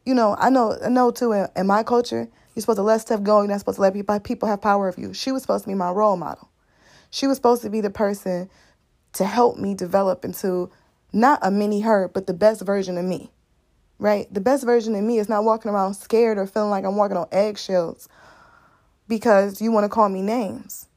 You 0.07 0.15
know, 0.15 0.37
I 0.39 0.49
know, 0.49 0.79
I 0.83 0.89
know 0.89 1.11
too, 1.11 1.33
in, 1.33 1.49
in 1.57 1.67
my 1.67 1.83
culture, 1.83 2.29
you're 2.55 2.61
supposed 2.61 2.79
to 2.79 2.83
let 2.83 3.01
stuff 3.01 3.23
go. 3.23 3.41
You're 3.41 3.49
not 3.49 3.59
supposed 3.59 3.77
to 3.77 3.83
let 3.83 3.95
people, 3.95 4.19
people 4.21 4.49
have 4.49 4.61
power 4.61 4.89
of 4.89 4.97
you. 4.97 5.13
She 5.13 5.33
was 5.33 5.43
supposed 5.43 5.65
to 5.65 5.69
be 5.69 5.75
my 5.75 5.91
role 5.91 6.17
model. 6.17 6.49
She 7.11 7.27
was 7.27 7.37
supposed 7.37 7.63
to 7.63 7.71
be 7.71 7.81
the 7.81 7.91
person 7.91 8.49
to 9.15 9.25
help 9.25 9.57
me 9.57 9.75
develop 9.75 10.25
into 10.25 10.71
not 11.13 11.41
a 11.43 11.51
mini 11.51 11.81
her, 11.81 12.07
but 12.07 12.29
the 12.29 12.33
best 12.33 12.63
version 12.63 12.97
of 12.97 13.05
me 13.05 13.33
right? 14.01 14.33
The 14.33 14.41
best 14.41 14.65
version 14.65 14.95
of 14.97 15.05
me 15.05 15.19
is 15.19 15.29
not 15.29 15.45
walking 15.45 15.71
around 15.71 15.95
scared 15.95 16.39
or 16.39 16.47
feeling 16.47 16.71
like 16.71 16.85
I'm 16.85 16.97
walking 16.97 17.19
on 17.19 17.29
eggshells 17.31 18.09
because 19.07 19.61
you 19.61 19.71
want 19.71 19.85
to 19.85 19.89
call 19.89 20.09
me 20.09 20.23
names. 20.23 20.89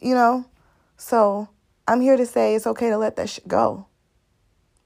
You 0.00 0.14
know? 0.14 0.44
So 0.96 1.48
I'm 1.86 2.00
here 2.00 2.16
to 2.16 2.26
say 2.26 2.54
it's 2.54 2.66
okay 2.66 2.90
to 2.90 2.98
let 2.98 3.16
that 3.16 3.30
shit 3.30 3.46
go. 3.46 3.86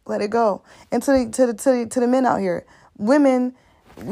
Let 0.05 0.21
it 0.21 0.31
go. 0.31 0.63
And 0.91 1.03
to 1.05 1.13
the, 1.13 1.31
to 1.33 1.47
the, 1.47 1.55
to 1.55 1.71
the, 1.71 1.87
to 1.87 2.01
the 2.01 2.07
men 2.07 2.27
out 2.27 2.41
here, 2.41 2.67
women 2.99 3.55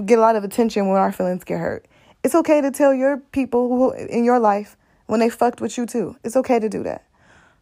get 0.07 0.19
a 0.19 0.23
lot 0.23 0.37
of 0.37 0.45
attention 0.45 0.89
when 0.89 0.97
our 0.97 1.13
feelings 1.13 1.45
get 1.45 1.61
hurt. 1.61 1.87
It's 2.25 2.35
okay 2.35 2.61
to 2.61 2.71
tell 2.71 2.95
your 2.95 3.19
people 3.19 3.69
who 3.69 3.93
in 3.93 4.25
your 4.25 4.39
life 4.39 4.77
when 5.07 5.21
they 5.21 5.29
fucked 5.29 5.61
with 5.61 5.77
you 5.77 5.85
too. 5.85 6.17
It's 6.25 6.37
okay 6.37 6.59
to 6.59 6.69
do 6.69 6.83
that. 6.85 7.07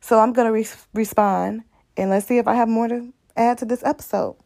So 0.01 0.21
I'm 0.21 0.33
going 0.33 0.47
to 0.47 0.53
re- 0.53 0.79
respond 0.95 1.65
and 1.97 2.11
let's 2.11 2.27
see 2.27 2.39
if 2.39 2.47
I 2.47 2.55
have 2.55 2.69
more 2.69 2.87
to 2.87 3.13
add 3.37 3.59
to 3.59 3.65
this 3.65 3.83
episode. 3.83 4.37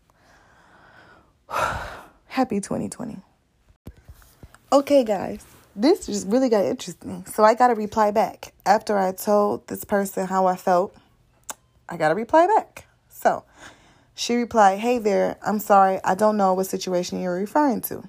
Happy 2.28 2.60
2020. 2.60 3.18
Okay, 4.72 5.04
guys, 5.04 5.44
this 5.76 6.06
just 6.06 6.26
really 6.26 6.48
got 6.48 6.64
interesting. 6.64 7.24
So 7.26 7.44
I 7.44 7.54
got 7.54 7.70
a 7.70 7.74
reply 7.74 8.10
back 8.10 8.54
after 8.64 8.96
I 8.96 9.12
told 9.12 9.66
this 9.68 9.84
person 9.84 10.26
how 10.26 10.46
I 10.46 10.56
felt. 10.56 10.94
I 11.88 11.96
got 11.96 12.08
to 12.08 12.14
reply 12.14 12.46
back. 12.46 12.86
So 13.08 13.44
she 14.14 14.36
replied, 14.36 14.78
Hey 14.78 14.98
there, 14.98 15.36
I'm 15.46 15.58
sorry, 15.58 16.00
I 16.04 16.14
don't 16.14 16.36
know 16.36 16.54
what 16.54 16.66
situation 16.66 17.20
you're 17.20 17.34
referring 17.34 17.82
to. 17.82 18.02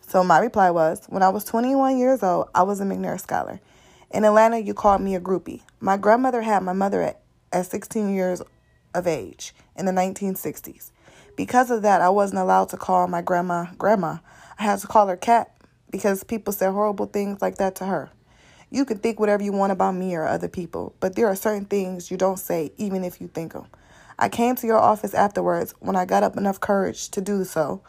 So 0.00 0.24
my 0.24 0.38
reply 0.38 0.70
was, 0.70 1.06
When 1.08 1.22
I 1.22 1.28
was 1.28 1.44
21 1.44 1.98
years 1.98 2.22
old, 2.22 2.48
I 2.54 2.62
was 2.62 2.80
a 2.80 2.84
McNair 2.84 3.20
Scholar. 3.20 3.60
In 4.10 4.24
Atlanta, 4.24 4.58
you 4.58 4.74
called 4.74 5.02
me 5.02 5.14
a 5.14 5.20
groupie. 5.20 5.62
My 5.78 5.96
grandmother 5.96 6.42
had 6.42 6.62
my 6.62 6.72
mother 6.72 7.02
at, 7.02 7.20
at 7.52 7.66
16 7.66 8.12
years 8.12 8.42
of 8.94 9.06
age 9.06 9.54
in 9.76 9.86
the 9.86 9.92
1960s. 9.92 10.90
Because 11.36 11.70
of 11.70 11.82
that, 11.82 12.00
I 12.00 12.08
wasn't 12.08 12.40
allowed 12.40 12.70
to 12.70 12.76
call 12.76 13.06
my 13.06 13.20
grandma 13.20 13.66
grandma. 13.78 14.18
I 14.58 14.62
had 14.62 14.78
to 14.80 14.86
call 14.86 15.06
her 15.06 15.16
cat 15.16 15.54
because 15.90 16.24
people 16.24 16.52
said 16.52 16.72
horrible 16.72 17.06
things 17.06 17.42
like 17.42 17.56
that 17.56 17.76
to 17.76 17.84
her. 17.84 18.10
You 18.70 18.84
can 18.84 18.98
think 18.98 19.20
whatever 19.20 19.42
you 19.42 19.52
want 19.52 19.72
about 19.72 19.94
me 19.94 20.16
or 20.16 20.26
other 20.26 20.48
people, 20.48 20.94
but 20.98 21.14
there 21.14 21.26
are 21.26 21.36
certain 21.36 21.66
things 21.66 22.10
you 22.10 22.16
don't 22.16 22.38
say 22.38 22.72
even 22.78 23.04
if 23.04 23.20
you 23.20 23.28
think 23.28 23.52
them. 23.52 23.66
I 24.18 24.30
came 24.30 24.56
to 24.56 24.66
your 24.66 24.78
office 24.78 25.14
afterwards 25.14 25.74
when 25.78 25.94
I 25.94 26.06
got 26.06 26.22
up 26.22 26.38
enough 26.38 26.58
courage 26.58 27.10
to 27.10 27.20
do 27.20 27.44
so, 27.44 27.82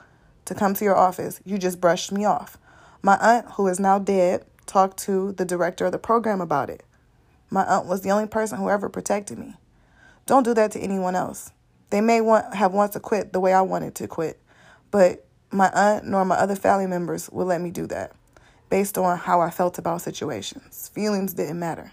to 0.45 0.53
come 0.53 0.73
to 0.73 0.83
your 0.83 0.97
office. 0.97 1.39
You 1.45 1.57
just 1.57 1.79
brushed 1.79 2.11
me 2.11 2.25
off. 2.25 2.57
My 3.01 3.17
aunt, 3.21 3.51
who 3.53 3.67
is 3.67 3.79
now 3.79 3.97
dead, 3.97 4.45
talked 4.65 4.97
to 4.99 5.31
the 5.31 5.45
director 5.45 5.85
of 5.85 5.93
the 5.93 5.97
program 5.97 6.41
about 6.41 6.69
it. 6.69 6.83
My 7.49 7.63
aunt 7.63 7.85
was 7.85 8.01
the 8.01 8.11
only 8.11 8.27
person 8.27 8.57
who 8.57 8.69
ever 8.69 8.89
protected 8.89 9.39
me. 9.39 9.55
Don't 10.25 10.43
do 10.43 10.53
that 10.53 10.71
to 10.73 10.79
anyone 10.79 11.15
else. 11.15 11.53
They 11.89 12.01
may 12.01 12.21
want 12.21 12.53
have 12.53 12.73
wanted 12.73 12.93
to 12.93 12.99
quit 12.99 13.33
the 13.33 13.39
way 13.39 13.53
I 13.53 13.61
wanted 13.61 13.95
to 13.95 14.07
quit, 14.07 14.39
but 14.91 15.25
my 15.51 15.69
aunt 15.73 16.05
nor 16.05 16.25
my 16.25 16.35
other 16.35 16.55
family 16.55 16.87
members 16.87 17.29
would 17.29 17.45
let 17.45 17.61
me 17.61 17.71
do 17.71 17.87
that 17.87 18.13
based 18.69 18.97
on 18.97 19.17
how 19.17 19.39
I 19.39 19.49
felt 19.49 19.77
about 19.77 20.01
situations. 20.01 20.89
Feelings 20.93 21.33
didn't 21.33 21.59
matter. 21.59 21.91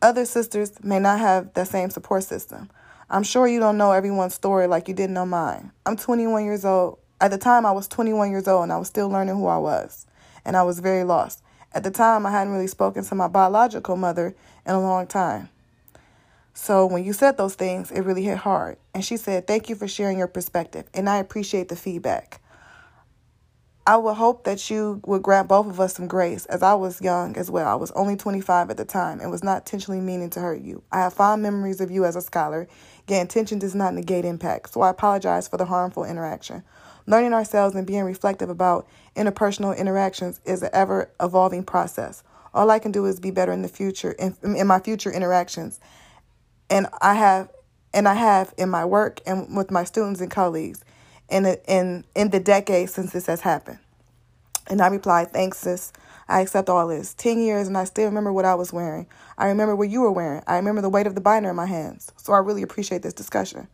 Other 0.00 0.24
sisters 0.24 0.82
may 0.82 0.98
not 0.98 1.18
have 1.18 1.52
that 1.54 1.68
same 1.68 1.90
support 1.90 2.24
system. 2.24 2.70
I'm 3.10 3.22
sure 3.22 3.46
you 3.46 3.60
don't 3.60 3.76
know 3.76 3.92
everyone's 3.92 4.34
story 4.34 4.66
like 4.66 4.88
you 4.88 4.94
didn't 4.94 5.14
know 5.14 5.26
mine. 5.26 5.72
I'm 5.84 5.96
21 5.96 6.44
years 6.44 6.64
old. 6.64 6.98
At 7.20 7.30
the 7.30 7.38
time, 7.38 7.66
I 7.66 7.72
was 7.72 7.86
21 7.86 8.30
years 8.30 8.48
old 8.48 8.62
and 8.62 8.72
I 8.72 8.78
was 8.78 8.88
still 8.88 9.10
learning 9.10 9.34
who 9.34 9.46
I 9.46 9.58
was, 9.58 10.06
and 10.44 10.56
I 10.56 10.62
was 10.62 10.80
very 10.80 11.04
lost. 11.04 11.42
At 11.74 11.82
the 11.82 11.90
time, 11.90 12.24
I 12.24 12.30
hadn't 12.30 12.52
really 12.52 12.66
spoken 12.66 13.04
to 13.04 13.14
my 13.14 13.28
biological 13.28 13.96
mother 13.96 14.34
in 14.64 14.74
a 14.74 14.80
long 14.80 15.06
time. 15.06 15.50
So 16.54 16.86
when 16.86 17.04
you 17.04 17.12
said 17.12 17.36
those 17.36 17.54
things, 17.54 17.90
it 17.90 18.00
really 18.00 18.24
hit 18.24 18.38
hard. 18.38 18.78
And 18.94 19.04
she 19.04 19.16
said, 19.16 19.46
Thank 19.46 19.68
you 19.68 19.74
for 19.74 19.88
sharing 19.88 20.18
your 20.18 20.28
perspective, 20.28 20.84
and 20.94 21.08
I 21.08 21.18
appreciate 21.18 21.68
the 21.68 21.76
feedback. 21.76 22.40
I 23.86 23.96
would 23.96 24.14
hope 24.14 24.44
that 24.44 24.70
you 24.70 25.00
would 25.06 25.22
grant 25.22 25.48
both 25.48 25.66
of 25.66 25.80
us 25.80 25.94
some 25.94 26.06
grace, 26.06 26.44
as 26.46 26.62
I 26.62 26.74
was 26.74 27.00
young 27.00 27.36
as 27.36 27.50
well. 27.50 27.66
I 27.66 27.74
was 27.74 27.90
only 27.92 28.14
25 28.14 28.70
at 28.70 28.76
the 28.76 28.84
time 28.84 29.20
and 29.20 29.30
was 29.30 29.42
not 29.42 29.62
intentionally 29.62 30.00
meaning 30.00 30.30
to 30.30 30.40
hurt 30.40 30.60
you. 30.60 30.82
I 30.92 30.98
have 30.98 31.14
fond 31.14 31.42
memories 31.42 31.80
of 31.80 31.90
you 31.90 32.04
as 32.04 32.14
a 32.14 32.20
scholar, 32.20 32.68
yet 33.08 33.20
intention 33.20 33.58
does 33.58 33.74
not 33.74 33.94
negate 33.94 34.24
impact, 34.24 34.72
so 34.72 34.82
I 34.82 34.90
apologize 34.90 35.48
for 35.48 35.56
the 35.56 35.64
harmful 35.64 36.04
interaction. 36.04 36.62
Learning 37.06 37.32
ourselves 37.32 37.74
and 37.74 37.86
being 37.86 38.04
reflective 38.04 38.50
about 38.50 38.86
interpersonal 39.16 39.76
interactions 39.76 40.40
is 40.44 40.62
an 40.62 40.70
ever 40.72 41.10
evolving 41.20 41.64
process. 41.64 42.22
All 42.52 42.70
I 42.70 42.78
can 42.78 42.92
do 42.92 43.06
is 43.06 43.18
be 43.18 43.30
better 43.30 43.52
in 43.52 43.62
the 43.62 43.68
future, 43.68 44.12
in, 44.12 44.36
in 44.42 44.66
my 44.66 44.78
future 44.78 45.10
interactions 45.10 45.80
and 46.70 46.86
I 47.02 47.14
have 47.14 47.50
and 47.92 48.06
I 48.08 48.14
have 48.14 48.54
in 48.56 48.70
my 48.70 48.84
work 48.84 49.20
and 49.26 49.56
with 49.56 49.70
my 49.70 49.84
students 49.84 50.20
and 50.20 50.30
colleagues 50.30 50.84
in 51.28 51.42
the, 51.42 51.60
in 51.70 52.04
in 52.14 52.30
the 52.30 52.40
decades 52.40 52.94
since 52.94 53.12
this 53.12 53.26
has 53.26 53.40
happened. 53.40 53.78
And 54.68 54.80
I 54.80 54.86
replied, 54.86 55.32
"Thanks, 55.32 55.58
sis. 55.58 55.92
I 56.28 56.40
accept 56.40 56.68
all 56.68 56.86
this. 56.86 57.12
Ten 57.14 57.40
years, 57.40 57.66
and 57.66 57.76
I 57.76 57.84
still 57.84 58.04
remember 58.04 58.32
what 58.32 58.44
I 58.44 58.54
was 58.54 58.72
wearing. 58.72 59.08
I 59.36 59.46
remember 59.46 59.74
what 59.74 59.90
you 59.90 60.02
were 60.02 60.12
wearing. 60.12 60.42
I 60.46 60.56
remember 60.56 60.80
the 60.80 60.88
weight 60.88 61.08
of 61.08 61.16
the 61.16 61.20
binder 61.20 61.50
in 61.50 61.56
my 61.56 61.66
hands. 61.66 62.12
So 62.16 62.32
I 62.32 62.38
really 62.38 62.62
appreciate 62.62 63.02
this 63.02 63.14
discussion." 63.14 63.66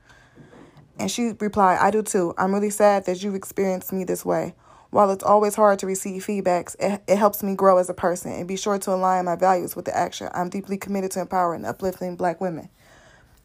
And 0.98 1.10
she 1.10 1.34
replied, 1.38 1.78
"I 1.78 1.90
do 1.90 2.02
too. 2.02 2.32
I'm 2.38 2.54
really 2.54 2.70
sad 2.70 3.04
that 3.04 3.22
you've 3.22 3.34
experienced 3.34 3.92
me 3.92 4.04
this 4.04 4.24
way." 4.24 4.54
While 4.90 5.10
it's 5.10 5.24
always 5.24 5.56
hard 5.56 5.80
to 5.80 5.86
receive 5.86 6.24
feedbacks, 6.24 6.74
it, 6.78 7.02
it 7.06 7.18
helps 7.18 7.42
me 7.42 7.54
grow 7.54 7.76
as 7.76 7.90
a 7.90 7.94
person 7.94 8.32
and 8.32 8.48
be 8.48 8.56
sure 8.56 8.78
to 8.78 8.94
align 8.94 9.26
my 9.26 9.36
values 9.36 9.76
with 9.76 9.84
the 9.84 9.94
action. 9.94 10.30
I'm 10.32 10.48
deeply 10.48 10.78
committed 10.78 11.10
to 11.10 11.20
empowering 11.20 11.58
and 11.58 11.66
uplifting 11.66 12.16
black 12.16 12.40
women. 12.40 12.70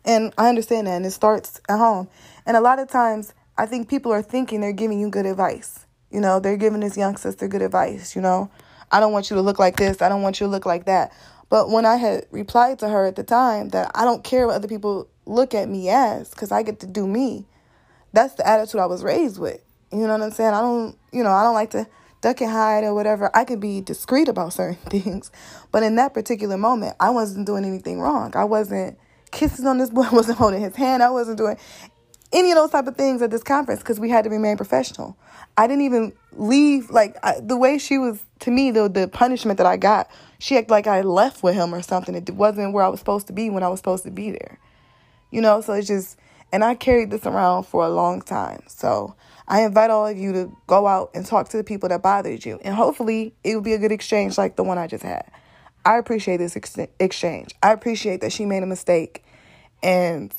And 0.04 0.34
I 0.38 0.50
understand 0.50 0.88
that, 0.88 0.96
and 0.96 1.06
it 1.06 1.12
starts 1.12 1.62
at 1.70 1.78
home. 1.78 2.10
And 2.46 2.58
a 2.58 2.62
lot 2.62 2.80
of 2.80 2.90
times, 2.90 3.34
I 3.58 3.66
think 3.66 3.90
people 3.90 4.12
are 4.12 4.22
thinking 4.22 4.62
they're 4.62 4.72
giving 4.72 5.00
you 5.00 5.10
good 5.10 5.26
advice. 5.26 5.86
You 6.10 6.20
know, 6.20 6.40
they're 6.40 6.58
giving 6.58 6.80
this 6.80 6.98
young 6.98 7.18
sister 7.18 7.48
good 7.48 7.62
advice. 7.62 8.16
You 8.16 8.22
know, 8.22 8.50
I 8.92 9.00
don't 9.00 9.14
want 9.14 9.30
you 9.30 9.36
to 9.36 9.42
look 9.42 9.60
like 9.60 9.78
this, 9.78 10.02
I 10.02 10.10
don't 10.10 10.22
want 10.22 10.40
you 10.40 10.48
to 10.48 10.52
look 10.52 10.66
like 10.66 10.86
that. 10.86 11.14
But 11.50 11.70
when 11.70 11.86
I 11.86 11.98
had 11.98 12.26
replied 12.32 12.80
to 12.80 12.88
her 12.88 13.06
at 13.06 13.18
the 13.18 13.24
time 13.24 13.70
that 13.70 13.92
I 13.94 14.06
don't 14.06 14.24
care 14.24 14.48
what 14.48 14.56
other 14.56 14.70
people 14.70 15.10
look 15.26 15.54
at 15.54 15.68
me 15.68 15.90
as 15.90 16.30
because 16.30 16.52
I 16.52 16.64
get 16.64 16.80
to 16.80 16.88
do 16.88 17.06
me, 17.06 17.46
that's 18.14 18.36
the 18.36 18.48
attitude 18.48 18.80
I 18.80 18.86
was 18.86 19.04
raised 19.04 19.38
with. 19.38 19.62
You 19.92 20.08
know 20.08 20.14
what 20.14 20.22
I'm 20.22 20.32
saying? 20.32 20.54
I 20.54 20.62
don't, 20.62 20.98
you 21.12 21.24
know, 21.24 21.32
I 21.32 21.44
don't 21.44 21.54
like 21.54 21.72
to 21.72 21.88
duck 22.22 22.40
and 22.40 22.50
hide 22.50 22.84
or 22.84 22.94
whatever. 22.94 23.30
I 23.36 23.44
can 23.44 23.60
be 23.60 23.82
discreet 23.82 24.30
about 24.30 24.54
certain 24.54 24.76
things. 24.90 25.32
But 25.72 25.84
in 25.84 25.96
that 25.96 26.14
particular 26.14 26.58
moment, 26.58 26.96
I 27.00 27.10
wasn't 27.10 27.46
doing 27.46 27.66
anything 27.66 28.00
wrong. 28.00 28.34
I 28.36 28.46
wasn't 28.46 28.98
kisses 29.32 29.66
on 29.66 29.78
this 29.78 29.90
boy, 29.90 30.04
I 30.04 30.10
wasn't 30.14 30.38
holding 30.38 30.62
his 30.62 30.76
hand, 30.76 31.02
I 31.04 31.10
wasn't 31.10 31.38
doing 31.38 31.58
any 32.34 32.52
of 32.52 32.58
those 32.58 32.72
type 32.72 32.88
of 32.88 32.96
things 32.96 33.22
at 33.22 33.32
this 33.32 33.44
conference 33.44 33.82
because 33.82 34.00
we 34.00 34.10
had 34.10 34.24
to 34.24 34.30
remain 34.30 34.58
professional. 34.58 35.18
I 35.58 35.68
didn't 35.68 35.84
even 35.84 36.14
leave 36.34 36.90
like 36.90 37.18
I, 37.24 37.40
the 37.42 37.58
way 37.58 37.78
she 37.78 37.98
was 37.98 38.24
to 38.40 38.52
me 38.52 38.72
the 38.72 38.88
the 38.88 39.08
punishment 39.08 39.58
that 39.58 39.68
I 39.68 39.78
got. 39.78 40.10
She 40.40 40.58
acted 40.58 40.72
like 40.72 40.88
I 40.88 41.02
left 41.02 41.44
with 41.44 41.56
him 41.56 41.76
or 41.76 41.82
something. 41.82 42.16
It 42.16 42.30
wasn't 42.32 42.74
where 42.74 42.84
I 42.84 42.88
was 42.88 43.00
supposed 43.00 43.28
to 43.28 43.34
be 43.34 43.50
when 43.50 43.64
I 43.64 43.68
was 43.68 43.80
supposed 43.80 44.04
to 44.06 44.12
be 44.12 44.32
there. 44.32 44.60
You 45.30 45.42
know, 45.42 45.62
so 45.62 45.74
it's 45.74 45.88
just 45.88 46.18
and 46.52 46.64
I 46.64 46.76
carried 46.76 47.12
this 47.12 47.26
around 47.26 47.64
for 47.64 47.86
a 47.86 47.90
long 47.90 48.22
time. 48.22 48.64
So 48.68 49.16
I 49.48 49.64
invite 49.64 49.90
all 49.90 50.08
of 50.08 50.18
you 50.18 50.32
to 50.34 50.58
go 50.68 50.88
out 50.88 51.12
and 51.14 51.26
talk 51.26 51.50
to 51.50 51.58
the 51.58 51.64
people 51.64 51.90
that 51.90 52.02
bothered 52.02 52.46
you, 52.46 52.60
and 52.64 52.76
hopefully 52.76 53.34
it 53.44 53.56
will 53.56 53.62
be 53.62 53.74
a 53.74 53.78
good 53.78 53.92
exchange 53.92 54.38
like 54.38 54.56
the 54.56 54.64
one 54.64 54.78
I 54.78 54.88
just 54.88 55.04
had. 55.04 55.30
I 55.86 55.98
appreciate 55.98 56.38
this 56.38 56.56
ex- 56.56 56.78
exchange. 57.00 57.56
I 57.64 57.72
appreciate 57.72 58.22
that 58.22 58.32
she 58.32 58.46
made 58.46 58.64
a 58.64 58.68
mistake. 58.68 59.24
And 59.82 60.34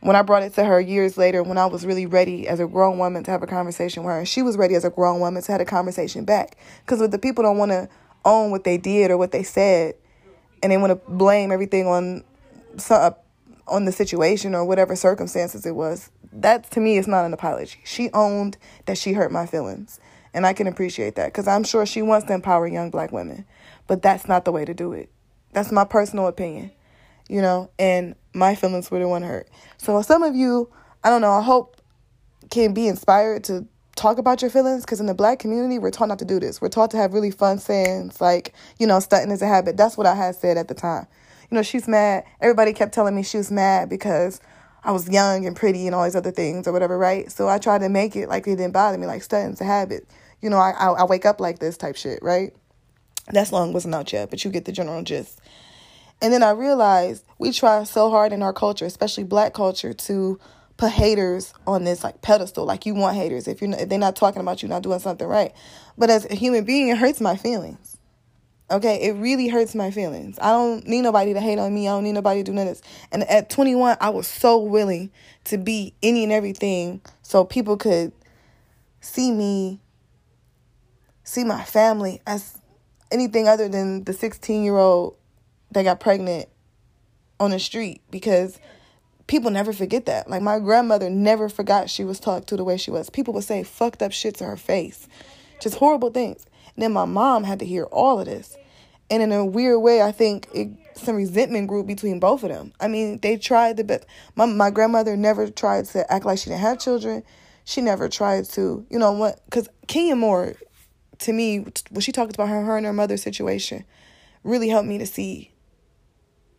when 0.00 0.16
I 0.16 0.22
brought 0.22 0.42
it 0.42 0.54
to 0.54 0.64
her 0.64 0.80
years 0.80 1.16
later, 1.16 1.42
when 1.42 1.58
I 1.58 1.66
was 1.66 1.86
really 1.86 2.06
ready 2.06 2.48
as 2.48 2.58
a 2.58 2.66
grown 2.66 2.98
woman 2.98 3.22
to 3.24 3.30
have 3.30 3.42
a 3.42 3.46
conversation 3.46 4.02
with 4.02 4.12
her, 4.12 4.18
and 4.18 4.28
she 4.28 4.42
was 4.42 4.56
ready 4.56 4.74
as 4.74 4.84
a 4.84 4.90
grown 4.90 5.20
woman 5.20 5.42
to 5.42 5.52
have 5.52 5.60
a 5.60 5.64
conversation 5.64 6.24
back. 6.24 6.56
Because 6.84 7.00
if 7.00 7.12
the 7.12 7.18
people 7.18 7.44
don't 7.44 7.58
want 7.58 7.70
to 7.70 7.88
own 8.24 8.50
what 8.50 8.64
they 8.64 8.76
did 8.76 9.10
or 9.10 9.16
what 9.16 9.30
they 9.30 9.44
said, 9.44 9.94
and 10.62 10.72
they 10.72 10.76
want 10.76 10.90
to 10.90 11.10
blame 11.10 11.52
everything 11.52 11.86
on 11.86 12.24
some, 12.76 13.00
uh, 13.00 13.10
on 13.68 13.84
the 13.84 13.92
situation 13.92 14.54
or 14.54 14.64
whatever 14.64 14.96
circumstances 14.96 15.64
it 15.64 15.74
was, 15.74 16.10
that 16.32 16.70
to 16.70 16.80
me 16.80 16.96
is 16.96 17.06
not 17.06 17.24
an 17.24 17.32
apology. 17.32 17.78
She 17.84 18.10
owned 18.12 18.56
that 18.86 18.98
she 18.98 19.12
hurt 19.12 19.30
my 19.30 19.46
feelings. 19.46 20.00
And 20.34 20.46
I 20.46 20.52
can 20.52 20.66
appreciate 20.66 21.14
that 21.16 21.26
because 21.26 21.46
I'm 21.46 21.62
sure 21.62 21.84
she 21.84 22.00
wants 22.00 22.26
to 22.26 22.32
empower 22.32 22.66
young 22.66 22.90
black 22.90 23.12
women. 23.12 23.44
But 23.92 24.00
that's 24.00 24.26
not 24.26 24.46
the 24.46 24.52
way 24.52 24.64
to 24.64 24.72
do 24.72 24.94
it. 24.94 25.10
That's 25.52 25.70
my 25.70 25.84
personal 25.84 26.26
opinion, 26.26 26.70
you 27.28 27.42
know, 27.42 27.68
and 27.78 28.14
my 28.32 28.54
feelings 28.54 28.90
were 28.90 28.98
the 28.98 29.06
one 29.06 29.22
hurt. 29.22 29.50
So 29.76 30.00
some 30.00 30.22
of 30.22 30.34
you, 30.34 30.70
I 31.04 31.10
don't 31.10 31.20
know, 31.20 31.32
I 31.32 31.42
hope 31.42 31.76
can 32.50 32.72
be 32.72 32.88
inspired 32.88 33.44
to 33.44 33.66
talk 33.94 34.16
about 34.16 34.40
your 34.40 34.50
feelings 34.50 34.86
because 34.86 34.98
in 34.98 35.04
the 35.04 35.12
black 35.12 35.40
community, 35.40 35.78
we're 35.78 35.90
taught 35.90 36.08
not 36.08 36.18
to 36.20 36.24
do 36.24 36.40
this. 36.40 36.58
We're 36.58 36.70
taught 36.70 36.90
to 36.92 36.96
have 36.96 37.12
really 37.12 37.30
fun 37.30 37.58
sayings 37.58 38.18
like, 38.18 38.54
you 38.78 38.86
know, 38.86 38.98
stunting 38.98 39.30
is 39.30 39.42
a 39.42 39.46
habit. 39.46 39.76
That's 39.76 39.98
what 39.98 40.06
I 40.06 40.14
had 40.14 40.36
said 40.36 40.56
at 40.56 40.68
the 40.68 40.74
time. 40.74 41.06
You 41.50 41.56
know, 41.56 41.62
she's 41.62 41.86
mad. 41.86 42.24
Everybody 42.40 42.72
kept 42.72 42.94
telling 42.94 43.14
me 43.14 43.22
she 43.22 43.36
was 43.36 43.50
mad 43.50 43.90
because 43.90 44.40
I 44.84 44.92
was 44.92 45.06
young 45.06 45.44
and 45.44 45.54
pretty 45.54 45.86
and 45.86 45.94
all 45.94 46.04
these 46.04 46.16
other 46.16 46.30
things 46.30 46.66
or 46.66 46.72
whatever, 46.72 46.96
right? 46.96 47.30
So 47.30 47.46
I 47.46 47.58
tried 47.58 47.82
to 47.82 47.90
make 47.90 48.16
it 48.16 48.30
like 48.30 48.46
it 48.46 48.56
didn't 48.56 48.72
bother 48.72 48.96
me, 48.96 49.06
like 49.06 49.22
stunting's 49.22 49.60
a 49.60 49.64
habit. 49.64 50.08
You 50.40 50.48
know, 50.48 50.56
I, 50.56 50.70
I, 50.70 50.86
I 50.92 51.04
wake 51.04 51.26
up 51.26 51.40
like 51.40 51.58
this 51.58 51.76
type 51.76 51.94
shit, 51.94 52.20
right? 52.22 52.54
That 53.30 53.48
song 53.48 53.72
wasn't 53.72 53.94
out 53.94 54.12
yet, 54.12 54.30
but 54.30 54.44
you 54.44 54.50
get 54.50 54.64
the 54.64 54.72
general 54.72 55.02
gist. 55.02 55.40
And 56.20 56.32
then 56.32 56.42
I 56.42 56.50
realized 56.50 57.24
we 57.38 57.52
try 57.52 57.82
so 57.84 58.10
hard 58.10 58.32
in 58.32 58.42
our 58.42 58.52
culture, 58.52 58.84
especially 58.84 59.24
black 59.24 59.54
culture, 59.54 59.92
to 59.92 60.38
put 60.76 60.92
haters 60.92 61.52
on 61.66 61.84
this 61.84 62.04
like 62.04 62.22
pedestal. 62.22 62.64
Like 62.64 62.86
you 62.86 62.94
want 62.94 63.16
haters 63.16 63.48
if 63.48 63.60
you're 63.60 63.70
not, 63.70 63.80
if 63.80 63.88
they're 63.88 63.98
not 63.98 64.16
talking 64.16 64.40
about 64.40 64.62
you 64.62 64.68
not 64.68 64.82
doing 64.82 65.00
something 65.00 65.26
right. 65.26 65.52
But 65.98 66.10
as 66.10 66.24
a 66.30 66.34
human 66.34 66.64
being, 66.64 66.88
it 66.88 66.98
hurts 66.98 67.20
my 67.20 67.36
feelings. 67.36 67.96
Okay, 68.70 69.02
it 69.02 69.12
really 69.16 69.48
hurts 69.48 69.74
my 69.74 69.90
feelings. 69.90 70.38
I 70.40 70.50
don't 70.50 70.86
need 70.86 71.02
nobody 71.02 71.34
to 71.34 71.40
hate 71.40 71.58
on 71.58 71.74
me. 71.74 71.88
I 71.88 71.92
don't 71.92 72.04
need 72.04 72.12
nobody 72.12 72.42
to 72.42 72.50
do 72.50 72.56
this. 72.56 72.80
And 73.10 73.22
at 73.24 73.50
21, 73.50 73.98
I 74.00 74.08
was 74.08 74.26
so 74.26 74.58
willing 74.58 75.10
to 75.44 75.58
be 75.58 75.94
any 76.02 76.22
and 76.22 76.32
everything 76.32 77.02
so 77.20 77.44
people 77.44 77.76
could 77.76 78.12
see 79.00 79.30
me, 79.30 79.80
see 81.22 81.44
my 81.44 81.64
family 81.64 82.22
as 82.26 82.61
anything 83.12 83.48
other 83.48 83.68
than 83.68 84.04
the 84.04 84.12
16 84.12 84.64
year 84.64 84.76
old 84.76 85.16
that 85.70 85.84
got 85.84 86.00
pregnant 86.00 86.48
on 87.38 87.50
the 87.50 87.58
street 87.58 88.00
because 88.10 88.58
people 89.26 89.50
never 89.50 89.72
forget 89.72 90.06
that. 90.06 90.28
Like 90.28 90.42
my 90.42 90.58
grandmother 90.58 91.10
never 91.10 91.48
forgot 91.48 91.90
she 91.90 92.04
was 92.04 92.20
talked 92.20 92.48
to 92.48 92.56
the 92.56 92.64
way 92.64 92.76
she 92.76 92.90
was. 92.90 93.10
People 93.10 93.34
would 93.34 93.44
say 93.44 93.62
fucked 93.62 94.02
up 94.02 94.12
shit 94.12 94.36
to 94.36 94.44
her 94.44 94.56
face, 94.56 95.08
just 95.60 95.76
horrible 95.76 96.10
things. 96.10 96.46
And 96.74 96.82
then 96.82 96.92
my 96.92 97.04
mom 97.04 97.44
had 97.44 97.58
to 97.58 97.66
hear 97.66 97.84
all 97.84 98.18
of 98.20 98.26
this. 98.26 98.56
And 99.10 99.22
in 99.22 99.32
a 99.32 99.44
weird 99.44 99.82
way, 99.82 100.00
I 100.00 100.12
think 100.12 100.48
it 100.54 100.70
some 100.94 101.16
resentment 101.16 101.68
grew 101.68 101.82
between 101.82 102.20
both 102.20 102.42
of 102.42 102.50
them. 102.50 102.72
I 102.80 102.88
mean, 102.88 103.18
they 103.20 103.36
tried 103.36 103.76
the 103.76 103.84
best. 103.84 104.06
My 104.36 104.46
my 104.46 104.70
grandmother 104.70 105.16
never 105.16 105.50
tried 105.50 105.86
to 105.86 106.10
act 106.12 106.24
like 106.24 106.38
she 106.38 106.50
didn't 106.50 106.60
have 106.60 106.78
children. 106.78 107.22
She 107.64 107.80
never 107.80 108.08
tried 108.08 108.46
to, 108.50 108.84
you 108.90 108.98
know 108.98 109.12
what? 109.12 109.40
Because 109.44 109.68
Kenya 109.86 110.16
Moore, 110.16 110.54
to 111.20 111.32
me, 111.32 111.66
when 111.90 112.00
she 112.00 112.12
talked 112.12 112.34
about 112.34 112.48
her 112.48 112.62
her 112.62 112.76
and 112.76 112.86
her 112.86 112.92
mother's 112.92 113.22
situation, 113.22 113.84
really 114.44 114.68
helped 114.68 114.88
me 114.88 114.98
to 114.98 115.06
see 115.06 115.52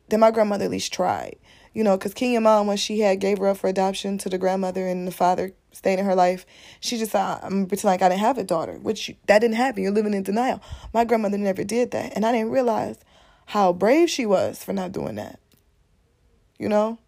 that 0.10 0.20
my 0.20 0.32
grandmother 0.32 0.66
at 0.66 0.72
least 0.72 0.94
tried. 0.94 1.38
You 1.74 1.84
know, 1.84 1.98
because 1.98 2.14
Kenya 2.14 2.40
mom, 2.40 2.68
when 2.68 2.78
she 2.78 3.00
had 3.00 3.20
gave 3.20 3.40
her 3.40 3.48
up 3.48 3.58
for 3.58 3.68
adoption 3.68 4.20
to 4.20 4.30
the 4.30 4.38
grandmother 4.38 4.88
and 4.88 5.08
the 5.08 5.12
father 5.12 5.54
stayed 5.72 5.98
in 5.98 6.06
her 6.06 6.14
life, 6.14 6.46
she 6.80 7.00
just 7.00 7.12
thought, 7.12 7.44
I'm 7.44 7.66
pretending 7.66 7.94
like 7.94 8.02
I 8.04 8.10
didn't 8.10 8.22
have 8.22 8.38
a 8.38 8.44
daughter, 8.44 8.78
which 8.78 9.12
that 9.26 9.40
didn't 9.40 9.56
happen. 9.56 9.82
You're 9.82 9.92
living 9.92 10.14
in 10.14 10.22
denial. 10.22 10.62
My 10.94 11.04
grandmother 11.04 11.40
never 11.40 11.64
did 11.64 11.90
that. 11.92 12.14
And 12.16 12.26
I 12.26 12.32
didn't 12.32 12.52
realize 12.52 13.00
how 13.48 13.74
brave 13.74 14.10
she 14.10 14.26
was 14.26 14.64
for 14.64 14.72
not 14.72 14.92
doing 14.92 15.16
that. 15.16 15.40
You 16.60 16.70
know? 16.70 17.00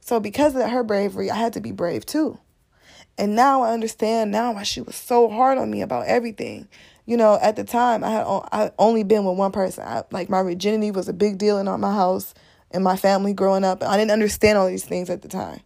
So 0.00 0.18
because 0.18 0.54
of 0.56 0.70
her 0.70 0.82
bravery, 0.82 1.30
I 1.30 1.36
had 1.36 1.52
to 1.52 1.60
be 1.60 1.72
brave 1.72 2.06
too. 2.06 2.38
And 3.16 3.36
now 3.36 3.62
I 3.62 3.72
understand 3.72 4.30
now 4.30 4.52
why 4.52 4.64
she 4.64 4.80
was 4.80 4.96
so 4.96 5.28
hard 5.28 5.58
on 5.58 5.70
me 5.70 5.82
about 5.82 6.06
everything. 6.06 6.68
You 7.06 7.16
know, 7.16 7.38
at 7.40 7.56
the 7.56 7.64
time 7.64 8.02
I 8.02 8.10
had 8.10 8.24
I 8.50 8.70
only 8.78 9.02
been 9.02 9.24
with 9.24 9.36
one 9.36 9.52
person. 9.52 9.84
I, 9.84 10.04
like 10.10 10.30
my 10.30 10.42
virginity 10.42 10.90
was 10.90 11.08
a 11.08 11.12
big 11.12 11.38
deal 11.38 11.58
in 11.58 11.66
my 11.80 11.92
house 11.92 12.34
and 12.70 12.82
my 12.82 12.96
family 12.96 13.34
growing 13.34 13.62
up. 13.64 13.82
I 13.82 13.96
didn't 13.96 14.10
understand 14.10 14.58
all 14.58 14.66
these 14.66 14.84
things 14.84 15.10
at 15.10 15.22
the 15.22 15.28
time. 15.28 15.60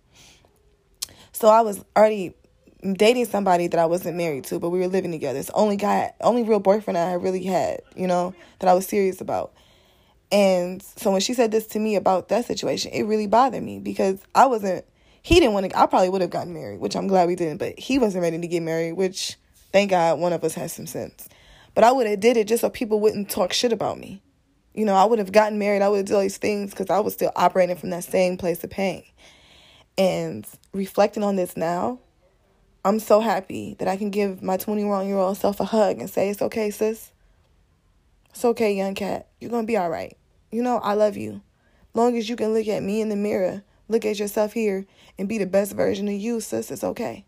So 1.32 1.48
I 1.48 1.60
was 1.60 1.84
already 1.96 2.34
dating 2.82 3.26
somebody 3.26 3.66
that 3.68 3.78
I 3.78 3.86
wasn't 3.86 4.16
married 4.16 4.44
to, 4.44 4.58
but 4.58 4.70
we 4.70 4.78
were 4.78 4.88
living 4.88 5.12
together. 5.12 5.38
It's 5.38 5.48
the 5.48 5.54
only 5.54 5.76
guy, 5.76 6.12
only 6.20 6.42
real 6.42 6.60
boyfriend 6.60 6.98
I 6.98 7.14
really 7.14 7.44
had, 7.44 7.80
you 7.96 8.06
know, 8.06 8.34
that 8.58 8.68
I 8.68 8.74
was 8.74 8.86
serious 8.86 9.20
about. 9.20 9.52
And 10.30 10.82
so 10.82 11.10
when 11.10 11.20
she 11.20 11.34
said 11.34 11.50
this 11.50 11.66
to 11.68 11.78
me 11.78 11.96
about 11.96 12.28
that 12.28 12.44
situation, 12.44 12.92
it 12.92 13.04
really 13.04 13.26
bothered 13.26 13.62
me 13.62 13.78
because 13.78 14.20
I 14.34 14.46
wasn't, 14.46 14.84
he 15.28 15.40
didn't 15.40 15.52
want 15.52 15.68
to, 15.68 15.78
I 15.78 15.84
probably 15.84 16.08
would 16.08 16.22
have 16.22 16.30
gotten 16.30 16.54
married, 16.54 16.80
which 16.80 16.96
I'm 16.96 17.06
glad 17.06 17.28
we 17.28 17.36
didn't, 17.36 17.58
but 17.58 17.78
he 17.78 17.98
wasn't 17.98 18.22
ready 18.22 18.40
to 18.40 18.46
get 18.48 18.62
married, 18.62 18.92
which 18.92 19.36
thank 19.72 19.90
God 19.90 20.18
one 20.18 20.32
of 20.32 20.42
us 20.42 20.54
has 20.54 20.72
some 20.72 20.86
sense. 20.86 21.28
But 21.74 21.84
I 21.84 21.92
would 21.92 22.06
have 22.06 22.18
did 22.18 22.38
it 22.38 22.48
just 22.48 22.62
so 22.62 22.70
people 22.70 22.98
wouldn't 22.98 23.28
talk 23.28 23.52
shit 23.52 23.70
about 23.70 23.98
me. 23.98 24.22
You 24.72 24.86
know, 24.86 24.94
I 24.94 25.04
would 25.04 25.18
have 25.18 25.30
gotten 25.30 25.58
married, 25.58 25.82
I 25.82 25.90
would 25.90 25.98
have 25.98 26.06
done 26.06 26.22
these 26.22 26.38
things 26.38 26.70
because 26.70 26.88
I 26.88 27.00
was 27.00 27.12
still 27.12 27.30
operating 27.36 27.76
from 27.76 27.90
that 27.90 28.04
same 28.04 28.38
place 28.38 28.64
of 28.64 28.70
pain. 28.70 29.04
And 29.98 30.46
reflecting 30.72 31.22
on 31.22 31.36
this 31.36 31.58
now, 31.58 31.98
I'm 32.82 32.98
so 32.98 33.20
happy 33.20 33.76
that 33.80 33.86
I 33.86 33.98
can 33.98 34.08
give 34.08 34.42
my 34.42 34.56
21 34.56 35.08
year 35.08 35.18
old 35.18 35.36
self 35.36 35.60
a 35.60 35.64
hug 35.64 35.98
and 35.98 36.08
say, 36.08 36.30
It's 36.30 36.40
okay, 36.40 36.70
sis. 36.70 37.12
It's 38.30 38.46
okay, 38.46 38.72
young 38.72 38.94
cat. 38.94 39.28
You're 39.42 39.50
to 39.50 39.62
be 39.64 39.76
all 39.76 39.90
right. 39.90 40.16
You 40.50 40.62
know, 40.62 40.78
I 40.78 40.94
love 40.94 41.18
you. 41.18 41.42
Long 41.92 42.16
as 42.16 42.30
you 42.30 42.36
can 42.36 42.54
look 42.54 42.66
at 42.66 42.82
me 42.82 43.02
in 43.02 43.10
the 43.10 43.16
mirror, 43.16 43.62
look 43.88 44.04
at 44.04 44.18
yourself 44.18 44.52
here, 44.52 44.86
and 45.18 45.28
be 45.28 45.38
the 45.38 45.46
best 45.46 45.72
version 45.72 46.08
of 46.08 46.14
you, 46.14 46.40
sis, 46.40 46.70
it's 46.70 46.84
okay. 46.84 47.24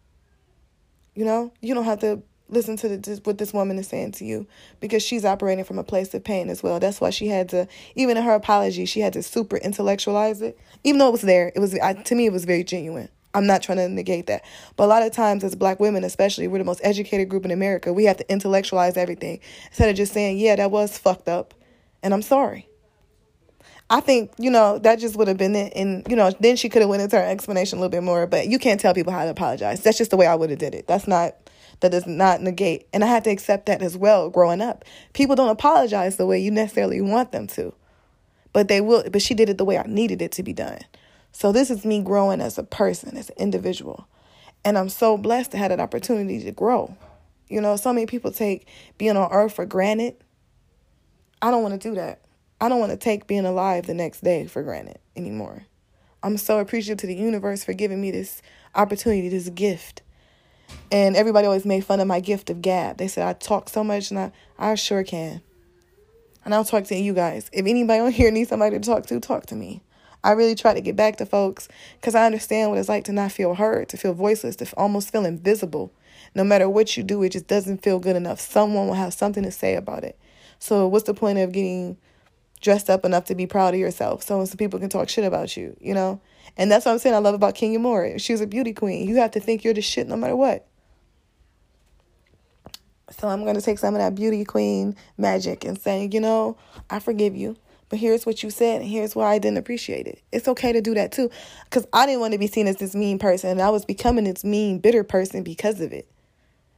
You 1.15 1.25
know, 1.25 1.53
you 1.61 1.75
don't 1.75 1.85
have 1.85 2.01
to 2.01 2.23
listen 2.49 2.77
to 2.77 2.89
the, 2.89 3.21
what 3.25 3.39
this 3.39 3.53
woman 3.53 3.79
is 3.79 3.89
saying 3.89 4.13
to 4.13 4.25
you 4.25 4.47
because 4.81 5.03
she's 5.03 5.25
operating 5.25 5.65
from 5.65 5.79
a 5.79 5.85
place 5.85 6.13
of 6.15 6.25
pain 6.25 6.51
as 6.51 6.63
well. 6.63 6.81
That's 6.81 7.01
why 7.01 7.11
she 7.11 7.29
had 7.29 7.49
to, 7.51 7.69
even 7.95 8.17
in 8.17 8.25
her 8.25 8.35
apology, 8.35 8.85
she 8.85 9.01
had 9.01 9.13
to 9.15 9.23
super 9.23 9.57
intellectualize 9.57 10.43
it. 10.43 10.59
Even 10.85 10.99
though 10.99 11.09
it 11.09 11.13
was 11.13 11.23
there, 11.23 11.53
it 11.55 11.61
was 11.61 11.75
I, 11.79 11.95
to 11.95 12.15
me 12.15 12.27
it 12.27 12.33
was 12.33 12.45
very 12.45 12.65
genuine. 12.65 13.09
I'm 13.33 13.47
not 13.47 13.63
trying 13.63 13.79
to 13.79 13.89
negate 13.89 14.27
that. 14.27 14.45
But 14.77 14.85
a 14.85 14.87
lot 14.87 15.05
of 15.05 15.13
times, 15.13 15.45
as 15.45 15.55
black 15.55 15.79
women, 15.79 16.03
especially, 16.03 16.49
we're 16.49 16.59
the 16.59 16.65
most 16.65 16.81
educated 16.83 17.29
group 17.29 17.45
in 17.45 17.53
America. 17.53 17.93
We 17.93 18.05
have 18.07 18.17
to 18.17 18.31
intellectualize 18.31 18.97
everything 18.97 19.39
instead 19.69 19.89
of 19.89 19.95
just 19.95 20.13
saying, 20.13 20.39
yeah, 20.39 20.57
that 20.57 20.73
was 20.73 20.99
fucked 20.99 21.29
up. 21.29 21.55
And 22.03 22.13
I'm 22.13 22.23
sorry. 22.23 22.67
I 23.93 24.01
think, 24.01 24.31
you 24.39 24.53
know, 24.53 24.79
that 24.79 25.01
just 25.01 25.17
would 25.17 25.27
have 25.27 25.37
been 25.37 25.57
it. 25.57 25.73
And, 25.75 26.07
you 26.09 26.15
know, 26.15 26.31
then 26.39 26.55
she 26.55 26.69
could 26.69 26.81
have 26.81 26.89
went 26.89 27.03
into 27.03 27.17
her 27.17 27.25
explanation 27.25 27.79
a 27.79 27.81
little 27.81 27.91
bit 27.91 28.05
more. 28.05 28.25
But 28.29 28.47
you 28.47 28.59
can't 28.59 28.81
tell 28.81 28.95
people 28.95 29.13
how 29.13 29.25
to 29.25 29.31
apologize. 29.31 29.83
That's 29.83 29.99
just 29.99 30.13
the 30.13 30.17
way 30.17 30.27
I 30.27 30.37
would 30.37 30.51
have 30.51 30.61
did 30.61 30.77
it. 30.77 30.87
That's 30.87 31.09
not, 31.09 31.35
that 31.81 31.91
does 31.91 32.07
not 32.07 32.41
negate. 32.41 32.87
And 32.93 33.03
I 33.03 33.09
had 33.09 33.25
to 33.25 33.31
accept 33.31 33.67
that 33.67 33.83
as 33.83 33.97
well 33.97 34.31
growing 34.31 34.61
up. 34.61 34.85
People 35.13 35.35
don't 35.35 35.51
apologize 35.51 36.17
the 36.17 36.27
way 36.27 36.39
you 36.39 36.53
necessarily 36.53 37.01
want 37.01 37.33
them 37.33 37.49
to. 37.49 37.75
But 38.53 38.69
they 38.69 38.81
will, 38.81 39.05
but 39.11 39.23
she 39.23 39.35
did 39.35 39.49
it 39.49 39.59
the 39.59 39.65
way 39.65 39.77
I 39.77 39.85
needed 39.87 40.23
it 40.23 40.33
to 40.33 40.45
be 40.45 40.53
done. 40.53 40.81
So 41.33 41.51
this 41.51 41.69
is 41.71 41.85
me 41.85 42.01
growing 42.01 42.41
as 42.41 42.59
a 42.59 42.63
person, 42.63 43.17
as 43.17 43.31
an 43.31 43.37
individual. 43.39 44.07
And 44.65 44.79
I'm 44.79 44.89
so 44.89 45.17
blessed 45.17 45.51
to 45.53 45.59
have 45.59 45.71
that 45.71 45.81
opportunity 45.81 46.43
to 46.45 46.53
grow. 46.53 46.97
You 47.49 47.61
know, 47.61 47.75
so 47.75 47.93
many 47.93 48.07
people 48.07 48.31
take 48.31 48.69
being 48.99 49.17
on 49.17 49.33
earth 49.33 49.55
for 49.55 49.67
granted. 49.67 50.15
I 51.43 51.51
don't 51.51 51.63
want 51.63 51.81
to 51.81 51.89
do 51.89 51.95
that. 51.97 52.21
I 52.61 52.69
don't 52.69 52.81
want 52.81 52.93
to 52.93 52.99
take 52.99 53.27
being 53.27 53.47
alive 53.47 53.87
the 53.87 53.95
next 53.95 54.23
day 54.23 54.47
for 54.47 54.63
granted 54.63 54.99
anymore. 55.17 55.65
I'm 56.23 56.37
so 56.37 56.59
appreciative 56.59 56.99
to 56.99 57.07
the 57.07 57.15
universe 57.15 57.65
for 57.65 57.73
giving 57.73 58.01
me 58.01 58.11
this 58.11 58.43
opportunity, 58.75 59.31
this 59.31 59.49
gift. 59.49 60.03
And 60.93 61.17
everybody 61.17 61.47
always 61.47 61.65
made 61.65 61.85
fun 61.85 62.01
of 62.01 62.07
my 62.07 62.21
gift 62.21 62.51
of 62.51 62.61
gab. 62.61 62.99
They 62.99 63.09
said 63.09 63.27
I 63.27 63.33
talk 63.33 63.71
so 63.71 63.83
much, 63.83 64.11
and 64.11 64.21
I, 64.21 64.33
I 64.59 64.75
sure 64.75 65.03
can. 65.03 65.41
And 66.45 66.55
I'll 66.55 66.65
talk 66.65 66.85
to 66.85 66.97
you 66.97 67.15
guys. 67.15 67.49
If 67.53 67.67
anybody 67.67 68.01
on 68.01 68.13
here 68.13 68.31
needs 68.33 68.51
somebody 68.51 68.79
to 68.79 68.85
talk 68.85 69.07
to, 69.07 69.19
talk 69.21 69.47
to 69.47 69.57
me. 69.57 69.83
I 70.23 70.33
really 70.33 70.55
try 70.55 70.75
to 70.75 70.83
get 70.83 70.97
back 70.97 71.17
to 71.17 71.27
folks 71.27 71.67
because 71.99 72.15
I 72.15 72.27
understand 72.27 72.69
what 72.69 72.79
it's 72.79 72.91
like 72.91 73.05
to 73.05 73.13
not 73.13 73.33
feel 73.33 73.55
heard, 73.55 73.89
to 73.89 73.97
feel 73.97 74.13
voiceless, 74.13 74.57
to 74.57 74.71
almost 74.77 75.11
feel 75.11 75.25
invisible. 75.25 75.93
No 76.35 76.45
matter 76.45 76.69
what 76.69 76.95
you 76.97 77.03
do, 77.03 77.23
it 77.23 77.31
just 77.31 77.47
doesn't 77.47 77.83
feel 77.83 77.99
good 77.99 78.17
enough. 78.17 78.39
Someone 78.39 78.87
will 78.87 78.95
have 78.95 79.15
something 79.15 79.43
to 79.45 79.51
say 79.51 79.75
about 79.77 80.05
it. 80.05 80.19
So, 80.59 80.87
what's 80.87 81.07
the 81.07 81.15
point 81.15 81.39
of 81.39 81.53
getting 81.53 81.97
dressed 82.61 82.91
up 82.91 83.05
enough 83.05 83.25
to 83.27 83.35
be 83.35 83.47
proud 83.47 83.75
of 83.75 83.81
yourself 83.81 84.23
so 84.23 84.45
some 84.45 84.57
people 84.57 84.79
can 84.79 84.89
talk 84.89 85.09
shit 85.09 85.25
about 85.25 85.57
you, 85.57 85.77
you 85.81 85.95
know? 85.95 86.21
And 86.57 86.71
that's 86.71 86.85
what 86.85 86.93
I'm 86.93 86.99
saying 86.99 87.15
I 87.15 87.19
love 87.19 87.35
about 87.35 87.55
Kenya 87.55 87.79
Moore. 87.79 88.19
She's 88.19 88.41
a 88.41 88.47
beauty 88.47 88.73
queen. 88.73 89.09
You 89.09 89.17
have 89.17 89.31
to 89.33 89.41
think 89.41 89.65
you're 89.65 89.75
the 89.75 89.83
shit 89.83 90.09
no 90.09 90.17
matter 90.17 90.37
what. 90.37 90.67
So 93.19 93.29
I'm 93.29 93.43
going 93.43 93.57
to 93.57 93.63
take 93.63 93.79
some 93.79 93.95
of 93.95 94.01
that 94.01 94.15
beauty 94.15 94.45
queen 94.45 94.97
magic 95.19 95.65
and 95.65 95.81
saying, 95.81 96.13
you 96.13 96.21
know, 96.21 96.57
I 96.89 96.99
forgive 96.99 97.35
you 97.35 97.57
but 97.91 97.99
here's 97.99 98.25
what 98.25 98.43
you 98.43 98.51
said, 98.51 98.81
and 98.81 98.89
here's 98.89 99.17
why 99.17 99.35
I 99.35 99.39
didn't 99.39 99.59
appreciate 99.59 100.07
it. 100.07 100.23
It's 100.31 100.47
okay 100.47 100.73
to 100.73 100.81
do 100.81 100.95
that 100.95 101.11
too, 101.11 101.29
because 101.65 101.87
I 101.93 102.07
didn't 102.07 102.21
want 102.21 102.33
to 102.33 102.39
be 102.39 102.47
seen 102.47 102.69
as 102.69 102.77
this 102.77 102.95
mean 102.95 103.19
person, 103.19 103.51
and 103.51 103.61
I 103.61 103.69
was 103.71 103.85
becoming 103.85 104.25
this 104.25 104.45
mean, 104.45 104.79
bitter 104.79 105.03
person 105.03 105.43
because 105.43 105.81
of 105.81 105.93
it. 105.93 106.09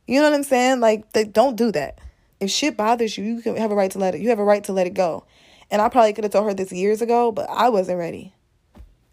You 0.06 0.20
know 0.20 0.30
what 0.30 0.34
I'm 0.34 0.42
saying? 0.42 0.80
Like, 0.80 1.12
they, 1.12 1.24
don't 1.24 1.54
do 1.54 1.70
that. 1.72 1.98
If 2.40 2.50
shit 2.50 2.78
bothers 2.78 3.16
you, 3.16 3.42
you 3.44 3.54
have 3.54 3.70
a 3.70 3.74
right 3.74 3.90
to 3.90 3.98
let 3.98 4.14
it. 4.14 4.22
You 4.22 4.30
have 4.30 4.38
a 4.38 4.44
right 4.44 4.64
to 4.64 4.72
let 4.72 4.86
it 4.86 4.94
go. 4.94 5.24
And 5.72 5.80
I 5.80 5.88
probably 5.88 6.12
could 6.12 6.24
have 6.24 6.32
told 6.34 6.44
her 6.44 6.52
this 6.52 6.70
years 6.70 7.00
ago, 7.00 7.32
but 7.32 7.48
I 7.48 7.70
wasn't 7.70 7.98
ready. 7.98 8.34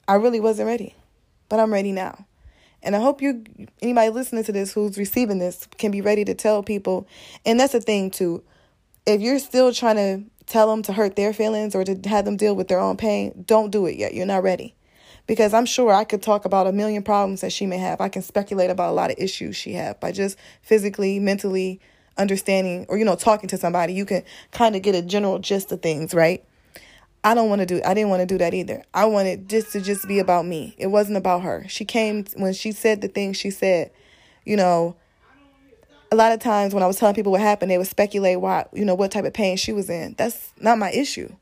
I 0.09 0.15
really 0.15 0.41
wasn't 0.41 0.67
ready, 0.67 0.93
but 1.47 1.57
I'm 1.57 1.71
ready 1.71 1.93
now. 1.93 2.25
And 2.83 2.97
I 2.97 2.99
hope 2.99 3.21
you, 3.21 3.45
anybody 3.81 4.09
listening 4.09 4.43
to 4.43 4.51
this 4.51 4.73
who's 4.73 4.97
receiving 4.97 5.39
this, 5.39 5.67
can 5.77 5.89
be 5.89 6.01
ready 6.01 6.25
to 6.25 6.33
tell 6.33 6.61
people. 6.61 7.07
And 7.45 7.57
that's 7.57 7.71
the 7.71 7.79
thing 7.79 8.11
too. 8.11 8.43
If 9.05 9.21
you're 9.21 9.39
still 9.39 9.71
trying 9.73 9.95
to 9.95 10.23
tell 10.47 10.69
them 10.69 10.83
to 10.83 10.93
hurt 10.93 11.15
their 11.15 11.31
feelings 11.31 11.75
or 11.75 11.85
to 11.85 12.09
have 12.09 12.25
them 12.25 12.35
deal 12.35 12.57
with 12.57 12.67
their 12.67 12.79
own 12.79 12.97
pain, 12.97 13.45
don't 13.47 13.71
do 13.71 13.85
it 13.85 13.95
yet. 13.95 14.13
You're 14.13 14.25
not 14.25 14.43
ready. 14.43 14.75
Because 15.27 15.53
I'm 15.53 15.65
sure 15.65 15.93
I 15.93 16.03
could 16.03 16.21
talk 16.21 16.43
about 16.43 16.67
a 16.67 16.73
million 16.73 17.03
problems 17.03 17.39
that 17.39 17.53
she 17.53 17.67
may 17.67 17.77
have. 17.77 18.01
I 18.01 18.09
can 18.09 18.21
speculate 18.21 18.69
about 18.69 18.89
a 18.89 18.93
lot 18.93 19.11
of 19.11 19.15
issues 19.17 19.55
she 19.55 19.73
have 19.73 19.97
by 20.01 20.11
just 20.11 20.37
physically, 20.61 21.19
mentally 21.19 21.79
understanding 22.17 22.85
or 22.89 22.97
you 22.97 23.05
know 23.05 23.15
talking 23.15 23.47
to 23.47 23.57
somebody. 23.57 23.93
You 23.93 24.05
can 24.05 24.23
kind 24.51 24.75
of 24.75 24.81
get 24.81 24.93
a 24.93 25.01
general 25.01 25.39
gist 25.39 25.71
of 25.71 25.81
things, 25.81 26.13
right? 26.13 26.43
I 27.23 27.33
don't 27.33 27.49
want 27.49 27.59
to 27.59 27.65
do 27.65 27.81
I 27.85 27.93
didn't 27.93 28.09
want 28.09 28.21
to 28.21 28.25
do 28.25 28.37
that 28.37 28.53
either. 28.53 28.83
I 28.93 29.05
wanted 29.05 29.49
just 29.49 29.71
to 29.73 29.81
just 29.81 30.07
be 30.07 30.19
about 30.19 30.45
me. 30.45 30.75
It 30.77 30.87
wasn't 30.87 31.17
about 31.17 31.41
her. 31.41 31.65
She 31.67 31.85
came 31.85 32.25
when 32.35 32.53
she 32.53 32.71
said 32.71 33.01
the 33.01 33.07
things 33.07 33.37
she 33.37 33.49
said, 33.49 33.91
you 34.45 34.55
know, 34.55 34.95
a 36.11 36.15
lot 36.15 36.31
of 36.31 36.39
times 36.39 36.73
when 36.73 36.81
I 36.81 36.87
was 36.87 36.97
telling 36.97 37.15
people 37.15 37.31
what 37.31 37.41
happened, 37.41 37.69
they 37.69 37.77
would 37.77 37.87
speculate 37.87 38.39
why, 38.39 38.65
you 38.73 38.85
know, 38.85 38.95
what 38.95 39.11
type 39.11 39.25
of 39.25 39.33
pain 39.33 39.57
she 39.57 39.73
was 39.73 39.89
in. 39.89 40.15
That's 40.17 40.53
not 40.59 40.77
my 40.77 40.91
issue. 40.91 41.35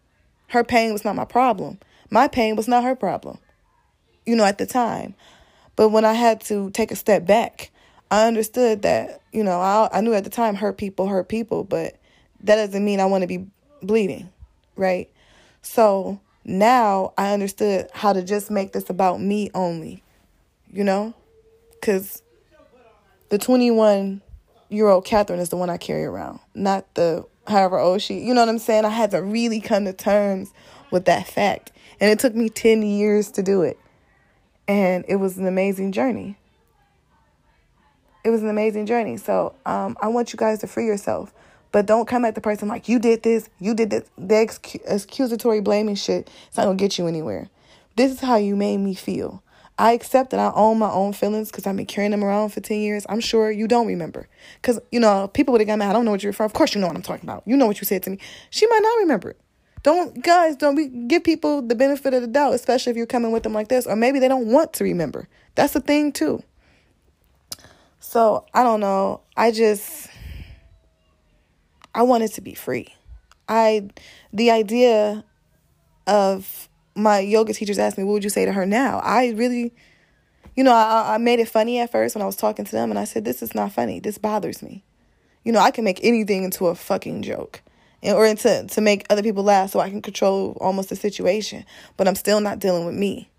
Her 0.48 0.64
pain 0.64 0.94
was 0.94 1.06
not 1.06 1.16
my 1.16 1.26
problem. 1.26 1.80
My 2.10 2.28
pain 2.28 2.56
was 2.56 2.68
not 2.68 2.84
her 2.84 2.96
problem, 2.96 3.38
you 4.26 4.36
know, 4.36 4.46
at 4.46 4.58
the 4.58 4.66
time. 4.66 5.14
But 5.76 5.90
when 5.90 6.06
I 6.06 6.14
had 6.14 6.42
to 6.42 6.72
take 6.72 6.92
a 6.92 6.96
step 6.96 7.26
back, 7.26 7.70
I 8.10 8.28
understood 8.28 8.82
that, 8.82 9.22
you 9.32 9.44
know, 9.44 9.60
I, 9.60 9.90
I 9.92 10.02
knew 10.02 10.14
at 10.14 10.24
the 10.24 10.30
time 10.30 10.56
hurt 10.56 10.78
people 10.78 11.08
hurt 11.08 11.28
people, 11.28 11.64
but 11.64 11.98
that 12.42 12.56
doesn't 12.56 12.84
mean 12.84 13.00
I 13.00 13.06
want 13.06 13.22
to 13.24 13.28
be 13.28 13.46
bleeding, 13.82 14.30
right? 14.76 15.10
So 15.62 16.20
now 16.44 17.14
I 17.18 17.34
understood 17.34 17.90
how 17.94 18.14
to 18.14 18.24
just 18.24 18.50
make 18.50 18.74
this 18.74 18.90
about 18.90 19.20
me 19.20 19.52
only, 19.54 20.04
you 20.72 20.84
know? 20.84 21.14
Because 21.72 22.24
the 23.30 23.38
21 23.38 24.22
year 24.70 24.88
old 24.88 25.06
Catherine 25.06 25.40
is 25.40 25.50
the 25.50 25.58
one 25.58 25.70
I 25.70 25.78
carry 25.78 26.06
around, 26.06 26.40
not 26.56 26.94
the 26.96 27.26
however 27.48 27.78
old 27.78 28.02
she. 28.02 28.20
You 28.20 28.34
know 28.34 28.42
what 28.42 28.50
I'm 28.50 28.60
saying? 28.60 28.86
I 28.86 28.90
had 28.90 29.12
to 29.12 29.22
really 29.22 29.60
come 29.60 29.86
to 29.86 29.94
terms 29.94 30.52
with 30.92 31.06
that 31.06 31.28
fact, 31.28 31.72
and 32.00 32.10
it 32.10 32.20
took 32.20 32.36
me 32.36 32.50
ten 32.50 32.82
years 32.82 33.32
to 33.32 33.44
do 33.44 33.62
it, 33.62 33.78
and 34.68 35.06
it 35.08 35.18
was 35.18 35.38
an 35.38 35.48
amazing 35.48 35.92
journey. 35.92 36.38
It 38.24 38.30
was 38.30 38.44
an 38.44 38.50
amazing 38.50 38.86
journey. 38.86 39.18
So 39.18 39.56
um, 39.66 39.98
I 40.02 40.08
want 40.08 40.34
you 40.34 40.38
guys 40.38 40.60
to 40.60 40.68
free 40.68 40.86
yourself 40.86 41.34
But 41.72 41.86
don't 41.86 42.08
come 42.08 42.26
at 42.26 42.36
the 42.36 42.42
person 42.42 42.68
like, 42.68 42.88
you 42.88 43.00
did 43.00 43.24
this, 43.24 43.50
you 43.60 43.74
did 43.74 43.90
this. 43.90 44.10
The 44.18 44.36
excu- 44.36 44.82
accusatory 44.90 45.62
blaming 45.62 45.96
shit, 45.96 46.30
it's 46.48 46.58
not 46.58 46.66
to 46.66 46.76
get 46.76 46.98
you 46.98 47.08
anywhere. 47.08 47.50
This 47.96 48.12
is 48.12 48.20
how 48.20 48.38
you 48.38 48.56
made 48.56 48.78
me 48.78 48.94
feel. 48.94 49.44
I 49.80 49.92
accept 49.92 50.32
that 50.32 50.40
I 50.40 50.52
own 50.56 50.80
my 50.80 50.90
own 50.90 51.14
feelings 51.14 51.52
because 51.52 51.68
I've 51.68 51.76
been 51.76 51.86
carrying 51.86 52.12
them 52.12 52.24
around 52.24 52.50
for 52.50 52.62
10 52.62 52.80
years. 52.80 53.06
I'm 53.10 53.20
sure 53.20 53.52
you 53.52 53.68
don't 53.68 53.86
remember. 53.86 54.28
Because, 54.60 54.80
you 54.92 55.00
know, 55.00 55.28
people 55.28 55.52
would 55.52 55.62
have 55.62 55.68
got 55.68 55.78
mad. 55.78 55.92
I 55.92 55.94
don't 55.94 56.04
know 56.04 56.12
what 56.12 56.24
you're 56.24 56.34
from. 56.34 56.46
Of 56.46 56.54
course, 56.54 56.74
you 56.74 56.82
know 56.82 56.88
what 56.88 56.96
I'm 56.96 57.04
talking 57.04 57.30
about. 57.30 57.44
You 57.46 57.56
know 57.58 57.68
what 57.68 57.80
you 57.80 57.86
said 57.86 58.02
to 58.04 58.10
me. 58.10 58.18
She 58.50 58.66
might 58.68 58.82
not 58.82 58.98
remember 59.00 59.32
it. 59.32 59.40
Don't, 59.84 60.24
guys, 60.24 60.56
don't 60.56 60.76
be, 60.76 60.88
give 60.88 61.24
people 61.24 61.62
the 61.62 61.76
benefit 61.76 62.14
of 62.16 62.22
the 62.22 62.28
doubt, 62.28 62.54
especially 62.54 62.90
if 62.90 62.98
you're 62.98 63.06
coming 63.06 63.32
with 63.32 63.44
them 63.44 63.54
like 63.54 63.68
this. 63.68 63.86
Or 63.86 63.96
maybe 63.96 64.18
they 64.18 64.28
don't 64.28 64.48
want 64.48 64.74
to 64.74 64.84
remember. 64.84 65.28
That's 65.54 65.74
the 65.74 65.80
thing, 65.80 66.12
too. 66.12 66.44
So, 68.00 68.46
I 68.54 68.64
don't 68.64 68.80
know. 68.80 69.22
I 69.36 69.52
just, 69.52 70.10
I 71.98 72.04
wanted 72.04 72.32
to 72.34 72.42
be 72.42 72.54
free. 72.54 72.94
I, 73.50 73.90
the 74.32 74.52
idea 74.52 75.26
of 76.06 76.70
my 76.96 77.20
yoga 77.20 77.54
teachers 77.54 77.80
asked 77.80 77.98
me, 77.98 78.04
what 78.04 78.14
would 78.14 78.24
you 78.24 78.30
say 78.30 78.46
to 78.46 78.54
her 78.54 78.68
now? 78.68 79.00
I 79.00 79.30
really, 79.30 79.74
you 80.56 80.64
know, 80.64 80.74
I, 80.74 81.16
I 81.16 81.18
made 81.18 81.40
it 81.40 81.50
funny 81.50 81.80
at 81.80 81.92
first 81.92 82.14
when 82.14 82.22
I 82.22 82.28
was 82.28 82.36
talking 82.36 82.66
to 82.66 82.72
them, 82.72 82.92
and 82.92 83.00
I 83.00 83.04
said, 83.04 83.26
this 83.26 83.42
is 83.42 83.56
not 83.56 83.72
funny. 83.72 84.00
This 84.00 84.20
bothers 84.20 84.62
me. 84.62 84.84
You 85.44 85.52
know, 85.52 85.60
I 85.60 85.72
can 85.72 85.84
make 85.84 86.00
anything 86.04 86.44
into 86.44 86.68
a 86.68 86.76
fucking 86.76 87.24
joke 87.24 87.64
and, 88.04 88.16
or 88.16 88.28
into 88.28 88.68
to 88.68 88.82
make 88.82 89.08
other 89.10 89.24
people 89.24 89.44
laugh 89.44 89.72
so 89.72 89.80
I 89.80 89.90
can 89.90 90.04
control 90.04 90.56
almost 90.62 90.90
the 90.90 90.96
situation, 90.96 91.66
but 91.98 92.08
I'm 92.08 92.14
still 92.14 92.42
not 92.42 92.60
dealing 92.60 92.86
with 92.86 92.96
me. 92.96 93.32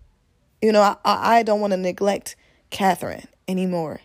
You 0.61 0.73
know, 0.73 0.81
I, 0.81 0.97
I 1.05 1.43
don't 1.43 1.61
want 1.61 1.71
to 1.71 1.77
neglect 1.77 2.35
Catherine 2.71 3.25
anymore. 3.47 4.01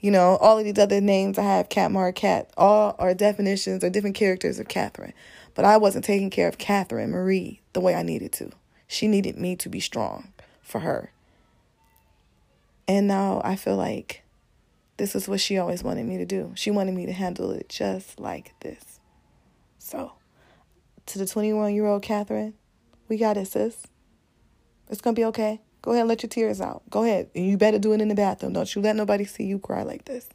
You 0.00 0.10
know, 0.10 0.36
all 0.36 0.58
of 0.58 0.64
these 0.64 0.78
other 0.78 1.00
names 1.00 1.38
I 1.38 1.42
have, 1.42 1.68
Cat 1.68 1.92
Mar 1.92 2.10
Cat, 2.12 2.50
all 2.56 2.96
are 2.98 3.12
definitions 3.12 3.84
or 3.84 3.90
different 3.90 4.16
characters 4.16 4.58
of 4.58 4.68
Catherine. 4.68 5.12
But 5.54 5.64
I 5.64 5.76
wasn't 5.76 6.04
taking 6.04 6.30
care 6.30 6.48
of 6.48 6.58
Catherine 6.58 7.10
Marie 7.10 7.60
the 7.74 7.80
way 7.80 7.94
I 7.94 8.02
needed 8.02 8.32
to. 8.32 8.50
She 8.86 9.08
needed 9.08 9.36
me 9.36 9.56
to 9.56 9.68
be 9.68 9.80
strong 9.80 10.32
for 10.62 10.80
her. 10.80 11.12
And 12.88 13.06
now 13.06 13.42
I 13.44 13.56
feel 13.56 13.76
like 13.76 14.22
this 14.96 15.14
is 15.14 15.28
what 15.28 15.40
she 15.40 15.58
always 15.58 15.84
wanted 15.84 16.06
me 16.06 16.18
to 16.18 16.26
do. 16.26 16.52
She 16.56 16.70
wanted 16.70 16.94
me 16.94 17.06
to 17.06 17.12
handle 17.12 17.50
it 17.50 17.68
just 17.68 18.18
like 18.18 18.54
this. 18.60 19.00
So, 19.78 20.12
to 21.06 21.18
the 21.18 21.26
21 21.26 21.74
year 21.74 21.86
old 21.86 22.02
Catherine, 22.02 22.54
we 23.08 23.16
got 23.16 23.36
it, 23.36 23.48
sis. 23.48 23.86
It's 24.88 25.00
going 25.00 25.14
to 25.14 25.20
be 25.20 25.24
okay. 25.26 25.60
Go 25.82 25.92
ahead 25.92 26.02
and 26.02 26.08
let 26.08 26.22
your 26.22 26.28
tears 26.28 26.60
out. 26.60 26.82
Go 26.90 27.04
ahead. 27.04 27.30
And 27.34 27.46
you 27.46 27.56
better 27.56 27.78
do 27.78 27.92
it 27.92 28.00
in 28.00 28.08
the 28.08 28.14
bathroom. 28.14 28.52
Don't 28.52 28.74
you 28.74 28.82
let 28.82 28.96
nobody 28.96 29.24
see 29.24 29.44
you 29.44 29.58
cry 29.58 29.82
like 29.82 30.04
this. 30.04 30.28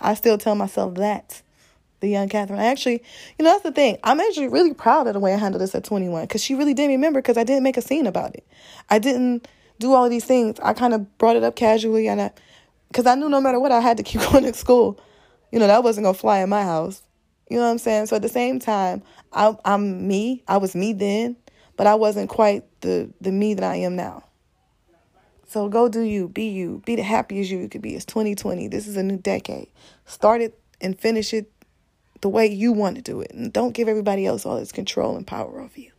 I 0.00 0.14
still 0.14 0.38
tell 0.38 0.54
myself 0.54 0.94
that 0.94 1.42
the 2.04 2.10
young 2.10 2.28
Catherine. 2.28 2.60
I 2.60 2.66
actually, 2.66 3.02
you 3.38 3.44
know, 3.44 3.52
that's 3.52 3.62
the 3.62 3.72
thing. 3.72 3.98
I'm 4.04 4.20
actually 4.20 4.48
really 4.48 4.74
proud 4.74 5.06
of 5.06 5.14
the 5.14 5.20
way 5.20 5.32
I 5.32 5.36
handled 5.36 5.62
this 5.62 5.74
at 5.74 5.84
21 5.84 6.22
because 6.24 6.42
she 6.42 6.54
really 6.54 6.74
didn't 6.74 6.92
remember 6.92 7.20
because 7.20 7.38
I 7.38 7.44
didn't 7.44 7.62
make 7.62 7.76
a 7.76 7.82
scene 7.82 8.06
about 8.06 8.34
it. 8.34 8.46
I 8.90 8.98
didn't 8.98 9.48
do 9.78 9.92
all 9.92 10.08
these 10.08 10.24
things. 10.24 10.58
I 10.62 10.72
kind 10.74 10.94
of 10.94 11.18
brought 11.18 11.36
it 11.36 11.42
up 11.42 11.56
casually 11.56 12.08
and 12.08 12.20
I, 12.20 12.30
because 12.88 13.06
I 13.06 13.14
knew 13.14 13.28
no 13.28 13.40
matter 13.40 13.58
what, 13.58 13.72
I 13.72 13.80
had 13.80 13.96
to 13.96 14.02
keep 14.04 14.20
going 14.20 14.44
to 14.44 14.52
school. 14.52 15.00
You 15.50 15.58
know, 15.58 15.66
that 15.66 15.82
wasn't 15.82 16.04
going 16.04 16.14
to 16.14 16.20
fly 16.20 16.40
in 16.40 16.48
my 16.48 16.62
house. 16.62 17.02
You 17.50 17.58
know 17.58 17.64
what 17.64 17.70
I'm 17.70 17.78
saying? 17.78 18.06
So 18.06 18.16
at 18.16 18.22
the 18.22 18.28
same 18.28 18.58
time, 18.58 19.02
I, 19.32 19.56
I'm 19.64 20.06
me. 20.06 20.42
I 20.48 20.56
was 20.56 20.74
me 20.74 20.92
then, 20.92 21.36
but 21.76 21.86
I 21.86 21.94
wasn't 21.94 22.30
quite 22.30 22.64
the, 22.80 23.10
the 23.20 23.32
me 23.32 23.54
that 23.54 23.64
I 23.64 23.76
am 23.76 23.96
now. 23.96 24.23
So 25.54 25.68
go 25.68 25.88
do 25.88 26.00
you, 26.00 26.26
be 26.26 26.48
you, 26.48 26.82
be 26.84 26.96
the 26.96 27.04
happiest 27.04 27.48
you 27.48 27.68
could 27.68 27.80
be. 27.80 27.94
It's 27.94 28.04
2020. 28.06 28.66
This 28.66 28.88
is 28.88 28.96
a 28.96 29.04
new 29.04 29.16
decade. 29.16 29.68
Start 30.04 30.40
it 30.40 30.58
and 30.80 30.98
finish 30.98 31.32
it 31.32 31.48
the 32.22 32.28
way 32.28 32.44
you 32.48 32.72
want 32.72 32.96
to 32.96 33.02
do 33.02 33.20
it. 33.20 33.30
And 33.30 33.52
don't 33.52 33.70
give 33.70 33.86
everybody 33.86 34.26
else 34.26 34.44
all 34.44 34.58
this 34.58 34.72
control 34.72 35.16
and 35.16 35.24
power 35.24 35.60
over 35.60 35.78
you. 35.78 35.92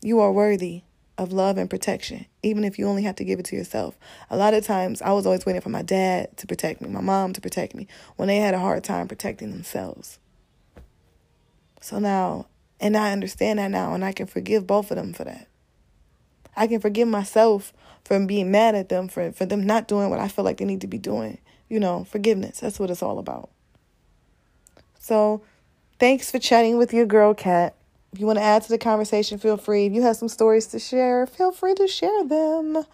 You 0.00 0.18
are 0.20 0.32
worthy 0.32 0.84
of 1.18 1.30
love 1.30 1.58
and 1.58 1.68
protection, 1.68 2.24
even 2.42 2.64
if 2.64 2.78
you 2.78 2.88
only 2.88 3.02
have 3.02 3.16
to 3.16 3.24
give 3.26 3.38
it 3.38 3.44
to 3.44 3.56
yourself. 3.56 3.98
A 4.30 4.36
lot 4.38 4.54
of 4.54 4.64
times, 4.64 5.02
I 5.02 5.12
was 5.12 5.26
always 5.26 5.44
waiting 5.44 5.60
for 5.60 5.68
my 5.68 5.82
dad 5.82 6.34
to 6.38 6.46
protect 6.46 6.80
me, 6.80 6.88
my 6.88 7.02
mom 7.02 7.34
to 7.34 7.40
protect 7.42 7.74
me, 7.74 7.86
when 8.16 8.28
they 8.28 8.38
had 8.38 8.54
a 8.54 8.60
hard 8.60 8.82
time 8.82 9.08
protecting 9.08 9.50
themselves. 9.50 10.18
So 11.82 11.98
now, 11.98 12.46
and 12.80 12.96
I 12.96 13.12
understand 13.12 13.58
that 13.58 13.70
now, 13.70 13.92
and 13.92 14.02
I 14.02 14.12
can 14.12 14.26
forgive 14.26 14.66
both 14.66 14.90
of 14.90 14.96
them 14.96 15.12
for 15.12 15.24
that. 15.24 15.49
I 16.56 16.66
can 16.66 16.80
forgive 16.80 17.08
myself 17.08 17.72
from 18.04 18.26
being 18.26 18.50
mad 18.50 18.74
at 18.74 18.88
them, 18.88 19.08
for, 19.08 19.32
for 19.32 19.46
them 19.46 19.64
not 19.64 19.88
doing 19.88 20.10
what 20.10 20.18
I 20.18 20.28
feel 20.28 20.44
like 20.44 20.58
they 20.58 20.64
need 20.64 20.80
to 20.80 20.86
be 20.86 20.98
doing. 20.98 21.38
You 21.68 21.78
know, 21.78 22.04
forgiveness. 22.04 22.60
That's 22.60 22.80
what 22.80 22.90
it's 22.90 23.02
all 23.02 23.18
about. 23.18 23.50
So 24.98 25.42
thanks 25.98 26.30
for 26.30 26.38
chatting 26.38 26.78
with 26.78 26.92
your 26.92 27.06
girl, 27.06 27.34
Cat. 27.34 27.76
If 28.12 28.18
you 28.18 28.26
want 28.26 28.38
to 28.38 28.44
add 28.44 28.62
to 28.62 28.68
the 28.68 28.78
conversation, 28.78 29.38
feel 29.38 29.56
free. 29.56 29.86
If 29.86 29.92
you 29.92 30.02
have 30.02 30.16
some 30.16 30.28
stories 30.28 30.66
to 30.68 30.80
share, 30.80 31.26
feel 31.26 31.52
free 31.52 31.74
to 31.74 31.86
share 31.86 32.24
them. 32.24 32.84